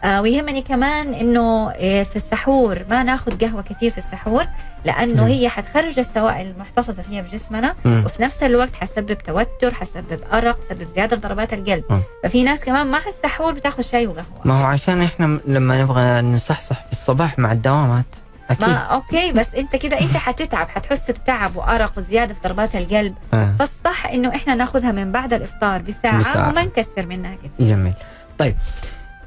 آه 0.06 0.22
ويهمني 0.22 0.62
كمان 0.62 1.14
إنه 1.14 1.72
آه، 1.72 2.04
في 2.04 2.16
السحور 2.16 2.86
ما 2.90 3.04
ناخذ 3.04 3.38
قهوة 3.38 3.62
كثير 3.62 3.92
في 3.92 3.98
السحور 3.98 4.46
لأنه. 4.86 5.28
هي 5.28 5.50
حتخرج 5.50 6.00
السوائل 6.00 6.48
المحتفظة 6.48 7.04
فيها 7.04 7.22
بجسمنا 7.22 7.76
مم. 7.86 8.04
وفي 8.06 8.22
نفس 8.24 8.44
الوقت 8.44 8.76
حسبب 8.76 9.18
توتر 9.18 9.74
حسبب 9.74 10.20
أرق 10.34 10.60
حسبب 10.66 10.88
زيادة 10.88 11.16
في 11.16 11.22
ضربات 11.22 11.54
القلب. 11.54 11.84
ففي 12.24 12.44
ناس 12.44 12.60
كمان 12.64 12.88
مع 12.88 13.00
السحور 13.08 13.54
بتاخذ 13.54 13.84
شاي 13.84 14.08
وقهوة 14.08 14.26
ما 14.46 14.62
هو 14.62 14.66
عشان 14.66 15.02
إحنا 15.02 15.40
لما 15.48 15.82
نبغى 15.82 16.22
نصحصح 16.22 16.82
في 16.86 16.92
الصباح 16.92 17.40
مع 17.40 17.52
الدوامات 17.52 18.06
أكيد 18.50 18.68
ما 18.70 18.76
أوكي 18.76 19.32
بس 19.32 19.56
أنت 19.56 19.76
كده 19.76 20.00
أنت 20.02 20.18
حتتعب 20.18 20.68
حتحس 20.70 21.12
بتعب 21.12 21.56
وأرق 21.56 21.92
وزيادة 21.98 22.34
في 22.34 22.40
ضربات 22.44 22.76
القلب 22.76 23.16
آه. 23.34 23.54
فالصح 23.60 24.06
إنه 24.06 24.36
إحنا 24.36 24.56
ناخذها 24.56 24.92
من 24.92 25.12
بعد 25.12 25.34
الإفطار 25.34 25.82
بساعة, 25.82 26.20
بساعة. 26.20 26.50
وما 26.50 26.64
نكثر 26.64 27.06
منها 27.06 27.36
كثير 27.36 27.68
جميل 27.68 27.94
طيب 28.38 28.56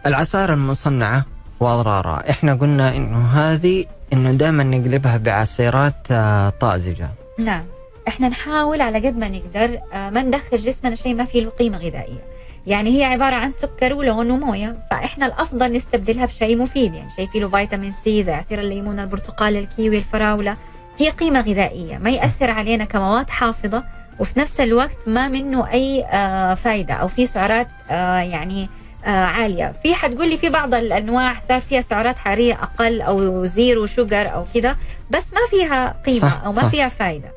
العصائر 0.07 0.53
المصنعة 0.53 1.25
واضرارها 1.61 2.31
إحنا 2.31 2.55
قلنا 2.55 2.97
إنه 2.97 3.27
هذه 3.27 3.85
إنه 4.13 4.33
دائما 4.33 4.65
نقلبها 4.65 5.17
بعصيرات 5.17 5.95
آه، 6.11 6.49
طازجة 6.49 7.11
نعم. 7.39 7.65
إحنا 8.09 8.29
نحاول 8.29 8.81
على 8.81 9.07
قد 9.07 9.17
ما 9.17 9.29
نقدر 9.29 9.79
آه، 9.93 10.11
ما 10.11 10.23
ندخل 10.23 10.57
جسمنا 10.57 10.95
شيء 10.95 11.15
ما 11.15 11.25
فيه 11.25 11.41
له 11.45 11.51
قيمة 11.51 11.79
غذائية. 11.79 12.25
يعني 12.67 12.99
هي 12.99 13.05
عبارة 13.05 13.35
عن 13.35 13.51
سكر 13.51 13.95
ولون 13.95 14.31
وموية 14.31 14.77
فإحنا 14.91 15.27
الأفضل 15.27 15.73
نستبدلها 15.73 16.27
بشيء 16.27 16.57
مفيد 16.59 16.95
يعني 16.95 17.11
شيء 17.17 17.29
فيه 17.29 17.41
له 17.41 17.49
فيتامين 17.49 17.93
سي 18.05 18.23
زي 18.23 18.33
عصير 18.33 18.61
الليمون 18.61 18.99
البرتقال 18.99 19.57
الكيوي 19.57 19.99
الفراولة. 19.99 20.57
في 20.99 21.11
قيمة 21.11 21.41
غذائية 21.41 21.99
ما 21.99 22.11
يأثر 22.11 22.51
علينا 22.51 22.85
كمواد 22.85 23.31
حافظة 23.31 23.85
وفي 24.19 24.41
نفس 24.41 24.61
الوقت 24.61 24.97
ما 25.07 25.29
منه 25.29 25.71
أي 25.71 26.05
آه، 26.05 26.55
فايدة 26.55 26.95
أو 26.95 27.09
في 27.09 27.27
سعرات 27.27 27.69
يعني 27.91 28.69
عالية 29.05 29.75
في 29.83 29.95
حتقول 29.95 30.31
لي 30.31 30.37
في 30.37 30.49
بعض 30.49 30.75
الأنواع 30.75 31.35
صار 31.49 31.61
فيها 31.61 31.81
سعرات 31.81 32.19
حرارية 32.19 32.55
أقل 32.55 33.01
أو 33.01 33.45
zero 33.45 33.87
sugar 33.87 34.35
أو 34.35 34.45
كذا 34.55 34.77
بس 35.11 35.33
ما 35.33 35.41
فيها 35.51 36.03
قيمة 36.07 36.19
صح، 36.19 36.43
أو 36.45 36.53
ما 36.53 36.63
صح. 36.63 36.69
فيها 36.69 36.89
فايدة 36.89 37.33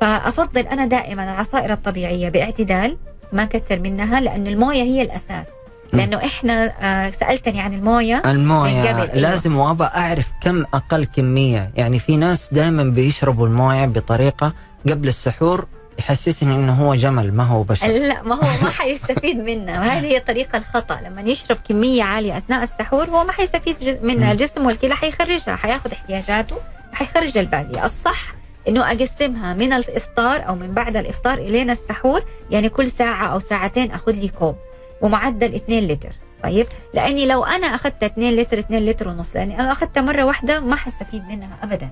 فأفضل 0.00 0.60
أنا 0.60 0.86
دائما 0.86 1.24
العصائر 1.24 1.72
الطبيعية 1.72 2.28
باعتدال 2.28 2.96
ما 3.32 3.44
كثر 3.44 3.78
منها 3.78 4.20
لأنه 4.20 4.50
الموية 4.50 4.82
هي 4.82 5.02
الأساس. 5.02 5.46
لأنه 5.92 6.16
إحنا 6.16 6.72
آه 6.80 7.10
سألتني 7.10 7.60
عن 7.60 7.72
الموية 7.72 8.22
من 8.24 8.52
قبل، 8.52 9.00
أيوة. 9.00 9.14
لازم 9.14 9.56
وابى 9.56 9.84
أعرف 9.84 10.30
كم 10.40 10.64
أقل 10.74 11.04
كمية 11.04 11.70
يعني 11.76 11.98
في 11.98 12.16
ناس 12.16 12.48
دائما 12.52 12.84
بيشربوا 12.84 13.46
الموية 13.46 13.86
بطريقة 13.86 14.52
قبل 14.88 15.08
السحور 15.08 15.66
يحسسني 15.98 16.54
إنه 16.54 16.72
هو 16.72 16.94
جمل 16.94 17.34
ما 17.34 17.44
هو 17.44 17.62
بشر. 17.62 17.86
لا 17.86 18.22
ما 18.22 18.34
هو 18.34 18.62
ما 18.62 18.70
حيستفيد 18.70 19.36
منها 19.36 19.78
وهذه 19.80 20.04
هي 20.06 20.16
الطريقة 20.16 20.58
الخطأ. 20.58 21.00
لما 21.06 21.20
يشرب 21.22 21.56
كمية 21.68 22.02
عالية 22.02 22.38
أثناء 22.38 22.62
السحور 22.62 23.04
هو 23.04 23.24
ما 23.24 23.32
حيستفيد 23.32 23.98
منها. 24.02 24.32
الجسم 24.32 24.66
والكلى 24.66 24.94
حيخرجها 24.94 25.56
حياخذ 25.56 25.92
احتياجاته 25.92 26.56
وحيخرج 26.92 27.38
الباقي. 27.38 27.84
الصح 27.86 28.34
إنه 28.68 28.92
أقسمها 28.92 29.54
من 29.54 29.72
الإفطار 29.72 30.48
أو 30.48 30.54
من 30.54 30.74
بعد 30.74 30.96
الإفطار 30.96 31.38
إلين 31.38 31.70
السحور 31.70 32.24
يعني 32.50 32.68
كل 32.68 32.90
ساعة 32.90 33.26
أو 33.26 33.38
ساعتين 33.40 33.90
أخذ 33.90 34.12
لي 34.12 34.28
كوب 34.28 34.56
ومعدل 35.00 35.54
2 35.54 35.88
لتر. 35.88 36.12
طيب؟ 36.42 36.66
لأني 36.94 37.26
لو 37.26 37.44
أنا 37.44 37.66
أخذت 37.66 38.04
2 38.04 38.36
لتر 38.36 38.58
2 38.58 38.86
لتر 38.86 39.08
ونص 39.08 39.36
لأني 39.36 39.60
أنا 39.60 39.72
أخذتها 39.72 40.00
مرة 40.00 40.24
واحدة 40.24 40.60
ما 40.60 40.76
حستفيد 40.76 41.24
منها 41.28 41.56
ابدا. 41.62 41.90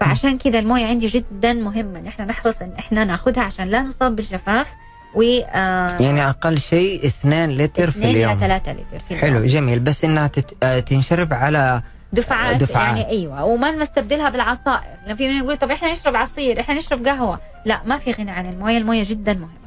فعشان 0.00 0.38
كذا 0.38 0.58
الموية 0.58 0.86
عندي 0.86 1.06
جدا 1.06 1.52
مهمة. 1.52 2.00
نحن 2.00 2.22
نحرص 2.22 2.62
إن 2.62 2.72
إحنا 2.78 3.04
ناخذها 3.04 3.42
عشان 3.42 3.68
لا 3.68 3.82
نصاب 3.82 4.16
بالجفاف 4.16 4.66
و 5.14 5.22
آه 5.22 6.02
يعني 6.02 6.28
أقل 6.28 6.58
شيء 6.58 7.06
2 7.06 7.50
لتر 7.50 7.90
في 7.90 7.98
2 7.98 8.10
إلى 8.10 8.24
اليوم. 8.24 8.38
3 8.40 8.72
لتر 8.72 8.98
في 9.08 9.14
اليوم. 9.14 9.20
حلو 9.20 9.46
جميل. 9.46 9.78
بس 9.80 10.04
إنها 10.04 10.26
تت... 10.26 10.64
آه، 10.64 10.78
تنشرب 10.80 11.34
على 11.34 11.82
دفعات, 12.12 12.56
دفعات. 12.56 12.96
يعني 12.96 13.10
أيوه. 13.10 13.44
وما 13.44 13.70
نستبدلها 13.70 14.28
بالعصائر. 14.30 14.88
لأن 15.06 15.16
في 15.16 15.28
من 15.28 15.36
يقول 15.36 15.56
طب 15.56 15.70
إحنا 15.70 15.92
نشرب 15.92 16.16
عصير 16.16 16.60
إحنا 16.60 16.74
نشرب 16.74 17.06
قهوة. 17.06 17.38
لا 17.64 17.80
ما 17.86 17.96
في 17.98 18.12
غنى 18.12 18.30
عن 18.30 18.46
الموية. 18.46 18.78
الموية 18.78 19.04
جدا 19.04 19.32
مهمة. 19.32 19.66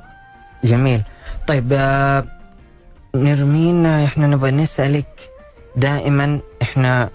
جميل. 0.64 1.02
طيب 1.48 1.70
آه، 1.74 2.26
نرمين 3.16 3.86
آه، 3.86 4.06
إحنا 4.06 4.28
نبغى 4.28 4.52
نسألك 4.52 5.30
دائما 5.76 6.40
إحنا 6.62 7.10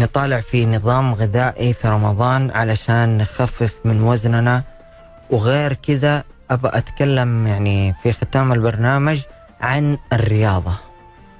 نطالع 0.00 0.40
في 0.40 0.66
نظام 0.66 1.14
غذائي 1.14 1.72
في 1.72 1.88
رمضان 1.88 2.50
علشان 2.50 3.18
نخفف 3.18 3.72
من 3.84 4.02
وزننا 4.02 4.62
وغير 5.30 5.72
كذا 5.72 6.24
أبغى 6.50 6.78
أتكلم 6.78 7.46
يعني 7.46 7.94
في 8.02 8.12
ختام 8.12 8.52
البرنامج 8.52 9.20
عن 9.60 9.98
الرياضة 10.12 10.72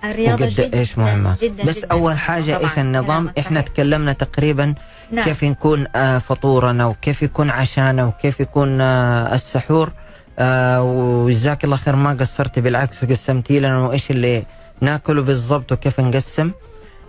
الرياضة 0.05 0.45
وقد 0.45 0.53
جدا 0.55 0.79
إيش 0.79 0.99
مهمة 0.99 1.37
جدا 1.43 1.65
بس 1.65 1.79
جداً. 1.79 1.89
أول 1.93 2.19
حاجة 2.19 2.61
إيش 2.61 2.79
النظام 2.79 3.33
إحنا 3.39 3.61
صحيح. 3.61 3.73
تكلمنا 3.73 4.13
تقريبا 4.13 4.75
نعم. 5.11 5.25
كيف 5.25 5.43
يكون 5.43 5.87
آه، 5.97 6.19
فطورنا 6.19 6.87
وكيف 6.87 7.23
يكون 7.23 7.51
عشانا 7.51 8.05
وكيف 8.05 8.41
يكون 8.41 8.81
آه، 8.81 9.35
السحور 9.35 9.93
آه، 10.39 10.83
وجزاك 10.83 11.65
الله 11.65 11.77
خير 11.77 11.97
ما 11.97 12.13
قصرتي 12.13 12.61
بالعكس 12.61 13.05
قسمتي 13.05 13.61
لنا 13.61 13.79
وإيش 13.79 14.11
اللي 14.11 14.43
ناكله 14.81 15.23
بالضبط 15.23 15.73
وكيف 15.73 16.01
نقسم 16.01 16.51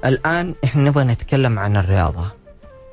الآن 0.06 0.56
إحنا 0.64 0.82
نبغى 0.82 1.03
نتكلم 1.03 1.60
عن 1.60 1.78
الرياضة. 1.78 2.26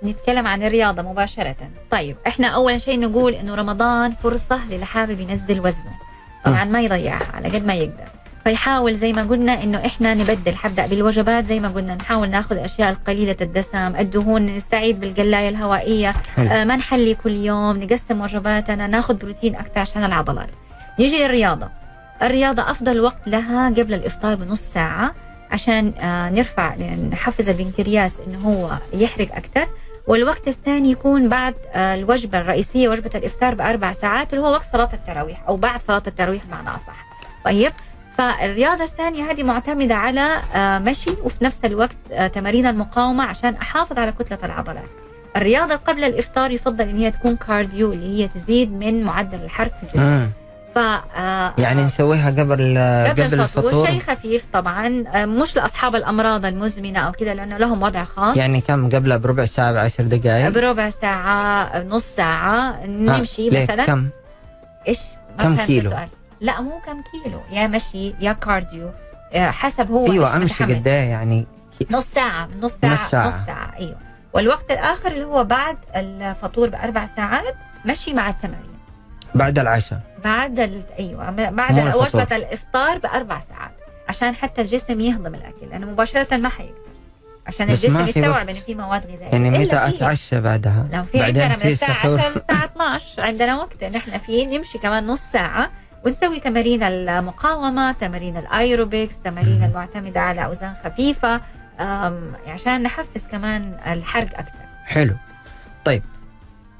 نتكلم 0.04 0.46
عن 0.46 0.62
الرياضة 0.62 1.02
مباشرة. 1.02 1.56
طيب 1.90 2.16
إحنا 2.26 2.48
أول 2.48 2.80
شيء 2.80 3.00
نقول 3.00 3.34
إنه 3.34 3.54
رمضان 3.54 4.14
فرصة 4.14 4.60
للي 4.70 4.84
حابب 4.84 5.20
ينزل 5.20 5.60
وزنه. 5.60 5.92
طبعا 6.44 6.64
ما 6.64 6.80
يضيعها 6.80 7.32
على 7.34 7.48
قد 7.48 7.66
ما 7.66 7.74
يقدر. 7.74 8.08
فيحاول 8.44 8.94
زي 8.94 9.12
ما 9.12 9.22
قلنا 9.22 9.62
إنه 9.62 9.86
إحنا 9.86 10.14
نبدل 10.14 10.54
حبدأ 10.54 10.86
بالوجبات 10.86 11.44
زي 11.44 11.60
ما 11.60 11.68
قلنا 11.68 11.94
نحاول 11.94 12.30
ناخذ 12.30 12.56
الاشياء 12.56 12.90
القليلة 12.90 13.36
الدسم 13.40 13.96
الدهون 13.98 14.46
نستعيد 14.46 15.00
بالقلاية 15.00 15.48
الهوائية. 15.48 16.12
آه 16.38 16.64
ما 16.64 16.76
نحلي 16.76 17.14
كل 17.14 17.36
يوم 17.36 17.82
نقسم 17.82 18.20
وجباتنا 18.20 18.86
ناخذ 18.86 19.14
بروتين 19.14 19.54
أكثر 19.56 19.80
عشان 19.80 20.04
العضلات. 20.04 20.48
نيجي 20.98 21.24
للرياضة. 21.24 21.68
الرياضة 22.22 22.70
أفضل 22.70 23.00
وقت 23.00 23.20
لها 23.26 23.68
قبل 23.68 23.94
الإفطار 23.94 24.34
بنص 24.34 24.60
ساعة. 24.60 25.14
عشان 25.52 25.92
آه 25.98 26.30
نرفع 26.30 26.74
نحفز 27.12 27.48
البنكرياس 27.48 28.20
إنه 28.26 28.38
هو 28.38 28.78
يحرق 28.92 29.36
أكثر 29.36 29.68
والوقت 30.06 30.48
الثاني 30.48 30.90
يكون 30.90 31.28
بعد 31.28 31.54
آه، 31.72 31.94
الوجبة 31.94 32.40
الرئيسية 32.40 32.88
وجبة 32.88 33.10
الإفطار 33.14 33.54
بأربع 33.54 33.92
ساعات 33.92 34.32
اللي 34.34 34.44
هو 34.44 34.52
وقت 34.52 34.64
صلاة 34.72 34.88
التراويح 34.92 35.42
أو 35.48 35.56
بعد 35.56 35.80
صلاة 35.86 36.02
التراويح 36.06 36.42
بمعنى 36.46 36.68
أصح. 36.68 37.06
طيب 37.44 37.72
فالرياضة 38.18 38.84
الثانية 38.84 39.30
هذه 39.30 39.42
معتمدة 39.42 39.94
على 39.94 40.36
آه، 40.54 40.78
مشي 40.78 41.10
وفي 41.22 41.44
نفس 41.44 41.64
الوقت 41.64 41.96
آه، 42.12 42.26
تمارين 42.26 42.66
المقاومة 42.66 43.24
عشان 43.24 43.54
أحافظ 43.54 43.98
على 43.98 44.12
كتلة 44.12 44.38
العضلات. 44.44 44.88
الرياضة 45.36 45.76
قبل 45.76 46.04
الإفطار 46.04 46.50
يفضل 46.50 46.88
إن 46.88 46.98
هي 46.98 47.10
تكون 47.10 47.36
كارديو 47.36 47.92
اللي 47.92 48.22
هي 48.22 48.28
تزيد 48.28 48.72
من 48.72 49.04
معدل 49.04 49.44
الحرق 49.44 49.72
في 49.76 49.82
الجسم. 49.82 50.02
مم. 50.02 50.30
ف 50.74 50.78
آه، 50.78 51.54
يعني 51.58 51.82
نسويها 51.82 52.30
قبل 52.30 52.42
قبل, 52.42 53.22
قبل 53.22 53.40
الفطور؟ 53.40 53.64
الفطور 53.64 53.86
شيء 53.86 54.00
خفيف 54.00 54.46
طبعا 54.52 55.04
آه، 55.14 55.24
مش 55.26 55.56
لأصحاب 55.56 55.96
الأمراض 55.96 56.46
المزمنة 56.46 56.98
أو 57.00 57.12
كذا 57.12 57.34
لأنه 57.34 57.56
لهم 57.56 57.82
وضع 57.82 58.04
خاص. 58.04 58.36
يعني 58.36 58.60
كم؟ 58.60 58.88
قبلها 58.88 59.16
بربع 59.16 59.44
ساعة 59.44 59.72
بعشر 59.72 60.04
دقائق 60.04 60.48
بربع 60.48 60.90
ساعة 60.90 61.82
نص 61.82 62.04
ساعة. 62.04 62.86
نمشي؟ 62.86 63.50
مثلا. 63.50 63.86
كم؟ 63.86 64.08
إيش؟ 64.88 64.98
كم 65.40 65.56
كيلو؟ 65.56 65.88
السؤال. 65.90 66.08
لا 66.40 66.60
مو 66.60 66.80
كم 66.86 67.02
كيلو. 67.12 67.40
يا 67.50 67.66
مشي 67.66 68.14
يا 68.20 68.32
كارديو. 68.32 68.90
آه، 69.32 69.50
حسب 69.50 69.90
هو 69.90 70.12
أيوه 70.12 70.36
أمشي. 70.36 70.64
قد 70.64 70.88
إيه 70.88 71.10
يعني. 71.10 71.46
نص 71.90 72.04
ساعة 72.04 72.48
نص 72.60 72.72
ساعة 72.72 72.92
نص 72.92 73.10
ساعة. 73.10 73.28
نص 73.28 73.46
ساعة. 73.46 73.74
أيوه. 73.78 73.96
والوقت 74.32 74.70
الآخر 74.70 75.10
اللي 75.10 75.24
هو 75.24 75.44
بعد 75.44 75.76
الفطور 75.96 76.68
بأربع 76.68 77.06
ساعات 77.16 77.54
مشي 77.86 78.12
مع 78.14 78.28
التمارين. 78.28 78.72
بعد 79.34 79.58
العشاء. 79.58 80.11
بعد 80.24 80.60
ال... 80.60 80.82
أيوه 80.98 81.30
بعد. 81.50 81.94
وجبة 81.96 82.36
الإفطار 82.36 82.98
بأربع 82.98 83.40
ساعات 83.40 83.72
عشان 84.08 84.34
حتى 84.34 84.60
الجسم 84.62 85.00
يهضم 85.00 85.34
الأكل 85.34 85.66
لأنه 85.70 85.86
مباشرة 85.86 86.36
ما 86.36 86.48
حيقدر 86.48 86.74
عشان 87.46 87.68
الجسم 87.70 88.00
يستوعب. 88.00 88.48
إنه 88.48 88.60
في 88.60 88.74
مواد 88.74 89.02
غذائية 89.06 89.32
يعني 89.32 89.50
متى. 89.50 89.76
أتعشى 89.88 90.40
بعدها 90.40 90.86
لو 90.92 91.02
في 91.04 91.22
عندنا 91.22 91.56
من 91.64 91.74
سحور 91.74 92.18
10 92.20 92.28
للساعة 92.34 92.64
12 92.64 93.22
عندنا 93.22 93.56
وقت 93.58 93.84
نحن 93.84 94.18
فيه 94.18 94.58
نمشي 94.58 94.78
كمان 94.78 95.06
نص 95.06 95.20
ساعة 95.20 95.70
ونسوي 96.04 96.40
تمارين 96.40 96.82
المقاومة 96.82 97.92
تمارين 97.92 98.36
الأيروبكس 98.36 99.14
تمارين 99.24 99.64
المعتمدة 99.64 100.20
على 100.20 100.44
أوزان 100.44 100.74
خفيفة 100.84 101.40
أم، 101.80 102.32
عشان 102.46 102.82
نحفز 102.82 103.26
كمان 103.32 103.74
الحرق 103.86 104.38
أكثر 104.38 104.64
حلو 104.84 105.16
طيب 105.84 106.02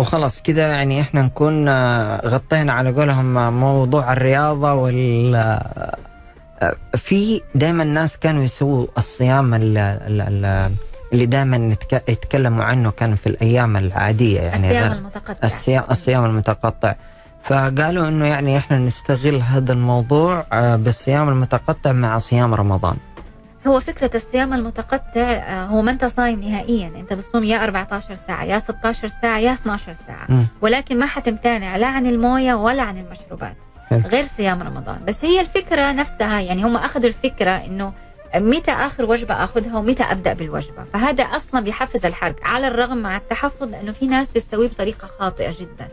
وخلاص 0.03 0.43
كذا 0.43 0.69
يعني 0.69 1.01
إحنا 1.01 1.23
نكون 1.23 1.69
آه، 1.69 2.27
غطينا 2.29 2.73
على 2.73 2.93
قولهم 2.93 3.39
آه، 3.39 3.51
موضوع 3.51 4.13
الرياضة 4.13 4.75
وال 4.75 5.35
آه، 5.35 6.75
في 6.97 7.41
دائما 7.55 7.83
الناس 7.83 8.19
كانوا 8.19 8.45
يسووا 8.45 8.87
الصيام 8.99 9.55
ال- 9.55 9.79
ال- 9.79 10.21
ال- 10.21 10.73
اللي 11.13 11.27
دائما 11.27 11.75
يتكلموا 12.09 12.65
عنه 12.65 12.91
كان 12.91 13.15
في 13.15 13.27
الأيام 13.27 13.77
العادية 13.77 14.41
يعني 14.41 14.67
الصيام 14.71 14.93
المتقطع. 14.93 15.35
الصيام 15.45 15.85
الصيام 15.91 16.25
المتقطع. 16.25 16.95
فقالوا 17.43 18.09
إنه 18.09 18.27
يعني 18.27 18.57
إحنا 18.59 18.79
نستغل 18.79 19.43
هذا 19.43 19.73
الموضوع 19.73 20.45
بالصيام 20.77 21.29
المتقطع 21.29 21.93
مع 21.93 22.19
صيام 22.19 22.55
رمضان. 22.55 22.97
هو 23.67 23.81
فكرة 23.81 24.11
الصيام 24.15 24.53
المتقطع 24.53 25.21
آه، 25.21 25.65
هو 25.67 25.83
ما 25.83 25.91
أنت 25.91 26.05
صايم 26.05 26.41
نهائيا. 26.41 26.87
أنت 26.89 27.13
بتصوم 27.13 27.45
يا 27.45 27.65
14 27.65 28.15
ساعة 28.27 28.45
يا 28.45 28.59
16 28.59 29.09
ساعة 29.09 29.39
يا 29.39 29.53
12 29.53 29.95
ساعة. 30.07 30.27
مم. 30.29 30.47
ولكن 30.61 30.99
ما 30.99 31.07
حتمتنع 31.07 31.77
لا 31.77 31.87
عن 31.87 32.07
الموية 32.07 32.55
ولا 32.55 32.83
عن 32.83 32.99
المشروبات. 32.99 33.57
حلو. 33.91 34.01
غير 34.01 34.23
صيام 34.25 34.63
رمضان. 34.63 35.05
بس 35.05 35.25
هي 35.25 35.41
الفكرة 35.41 35.93
نفسها 35.93 36.41
يعني 36.41 36.63
هم 36.65 36.77
أخذوا 36.77 37.07
الفكرة 37.09 37.51
أنه 37.51 37.93
متى 38.37 38.71
آخر 38.71 39.05
وجبة 39.05 39.45
أخذها 39.45 39.79
ومتى 39.79 40.03
أبدأ 40.03 40.33
بالوجبة. 40.33 40.85
فهذا 40.93 41.25
أصلا 41.25 41.61
بيحفز 41.61 42.07
الحرق. 42.07 42.37
على 42.45 42.69
الرغم 42.69 42.97
مع 42.97 43.17
التحفظ 43.17 43.63
لأنه 43.63 43.93
في 43.93 44.07
ناس 44.07 44.33
بتسويه 44.33 44.69
بطريقة 44.69 45.09
خاطئة 45.19 45.55
جدا. 45.61 45.89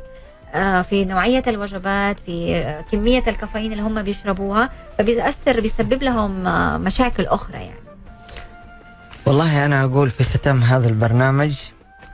في 0.89 1.05
نوعية 1.05 1.43
الوجبات 1.47 2.19
في 2.25 2.55
آه، 2.55 2.81
كمية 2.91 3.23
الكافيين 3.27 3.71
اللي 3.71 3.83
هم 3.83 4.01
بيشربوها 4.03 4.69
فبيأثر 4.97 5.59
بيسبب 5.59 6.03
لهم 6.03 6.47
آه، 6.47 6.77
مشاكل 6.77 7.25
أخرى 7.25 7.57
يعني. 7.57 7.79
والله 9.25 9.65
أنا 9.65 9.83
أقول 9.83 10.09
في 10.09 10.23
ختام 10.23 10.61
هذا 10.61 10.87
البرنامج 10.87 11.55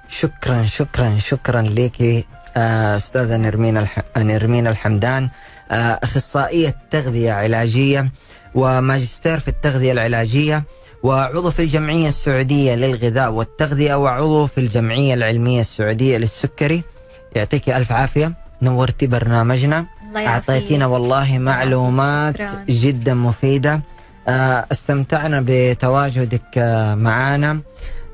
شكرا 0.09 0.63
شكرا 0.63 1.17
شكرا 1.19 1.61
لك 1.61 2.25
آه، 2.57 2.97
أستاذة 2.97 3.37
نرمين 3.37 3.77
الح... 3.77 3.99
نرمين 4.17 4.67
الحمدان 4.67 5.29
آه، 5.71 5.99
أخصائية 6.03 6.75
تغذية 6.91 7.31
علاجية 7.31 8.11
وماجستير 8.55 9.39
في 9.39 9.47
التغذية 9.47 9.91
العلاجية 9.91 10.63
وعضو 11.03 11.51
في 11.51 11.61
الجمعية 11.61 12.07
السعودية 12.07 12.75
للغذاء 12.75 13.31
والتغذية 13.31 13.95
وعضو 13.95 14.47
في 14.47 14.57
الجمعية 14.57 15.13
العلمية 15.13 15.61
السعودية 15.61 16.17
للسكري. 16.17 16.83
يعطيك 17.35 17.69
ألف 17.69 17.91
عافية. 17.91 18.31
نورتي 18.61 19.07
برنامجنا. 19.07 19.85
الله 20.07 20.27
أعطيتينا 20.27 20.85
والله 20.85 21.37
معلومات. 21.37 22.35
جدا 22.69 23.13
مفيدة. 23.13 23.81
آه، 24.27 24.65
استمتعنا 24.71 25.43
بتواجدك 25.47 26.57
آه، 26.57 26.95
معنا 26.95 27.59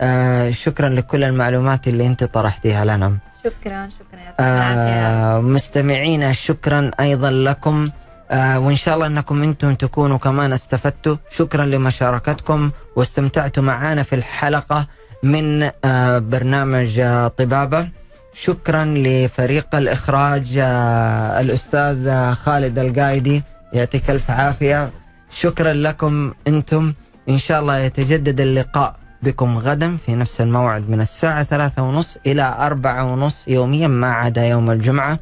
آه، 0.02 0.52
شكرا 0.52 0.90
لكل 0.90 1.24
المعلومات 1.24 1.88
اللي 1.88 2.08
أنت 2.08 2.24
طرحتيها 2.24 2.86
لنا. 2.86 3.18
شكرا 3.44 3.90
شكرا. 3.90 4.22
آه، 4.40 5.40
مستمعينا 5.42 6.32
شكرا 6.32 6.92
أيضا 7.00 7.30
لكم. 7.30 7.86
آه، 8.32 8.60
وإن 8.60 8.76
شاء 8.76 8.96
الله 8.96 9.08
أنكم 9.08 9.44
أنتم 9.44 9.76
تكونوا 9.76 10.18
كمان 10.18 10.54
استفدتوا. 10.54 11.16
شكرا 11.32 11.66
لمشاركتكم. 11.66 12.72
واستمتعتوا 12.96 13.64
معنا 13.64 14.04
في 14.04 14.16
الحلقة 14.16 14.88
من 15.24 15.70
آه، 15.86 16.18
برنامج 16.20 17.00
آه، 17.00 17.28
طبابة. 17.28 17.90
شكرا 18.34 18.86
لفريق 18.86 19.76
الإخراج 19.76 20.58
آه، 20.58 21.42
الأستاذ 21.42 22.08
آه، 22.08 22.34
خالد 22.34 22.80
القايدي. 22.80 23.44
يعطيك 23.74 24.10
ألف 24.10 24.32
عافية. 24.32 24.90
شكرا 25.32 25.74
لكم 25.74 26.34
أنتم. 26.48 26.94
إن 27.30 27.38
شاء 27.38 27.60
الله 27.62 27.78
يتجدد 27.78 28.42
اللقاء 28.42 28.96
بكم 29.24 29.58
غدا 29.58 29.98
في 30.06 30.16
نفس 30.16 30.42
الموعد 30.42 30.90
من 30.90 31.02
الساعة 31.02 31.44
ثلاثة 31.44 31.82
ونص 31.82 32.18
إلى 32.26 32.56
أربعة 32.60 33.04
ونص 33.14 33.44
يوميا 33.48 33.88
ما 33.88 34.12
عدا 34.12 34.46
يوم 34.46 34.72
الجمعة. 34.72 35.20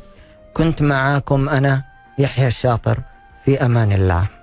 كنت 0.54 0.82
معاكم 0.82 1.50
أنا 1.50 1.84
يحيى 2.20 2.48
الشاطر. 2.48 3.00
في 3.46 3.66
أمان 3.66 3.92
الله. 3.92 4.39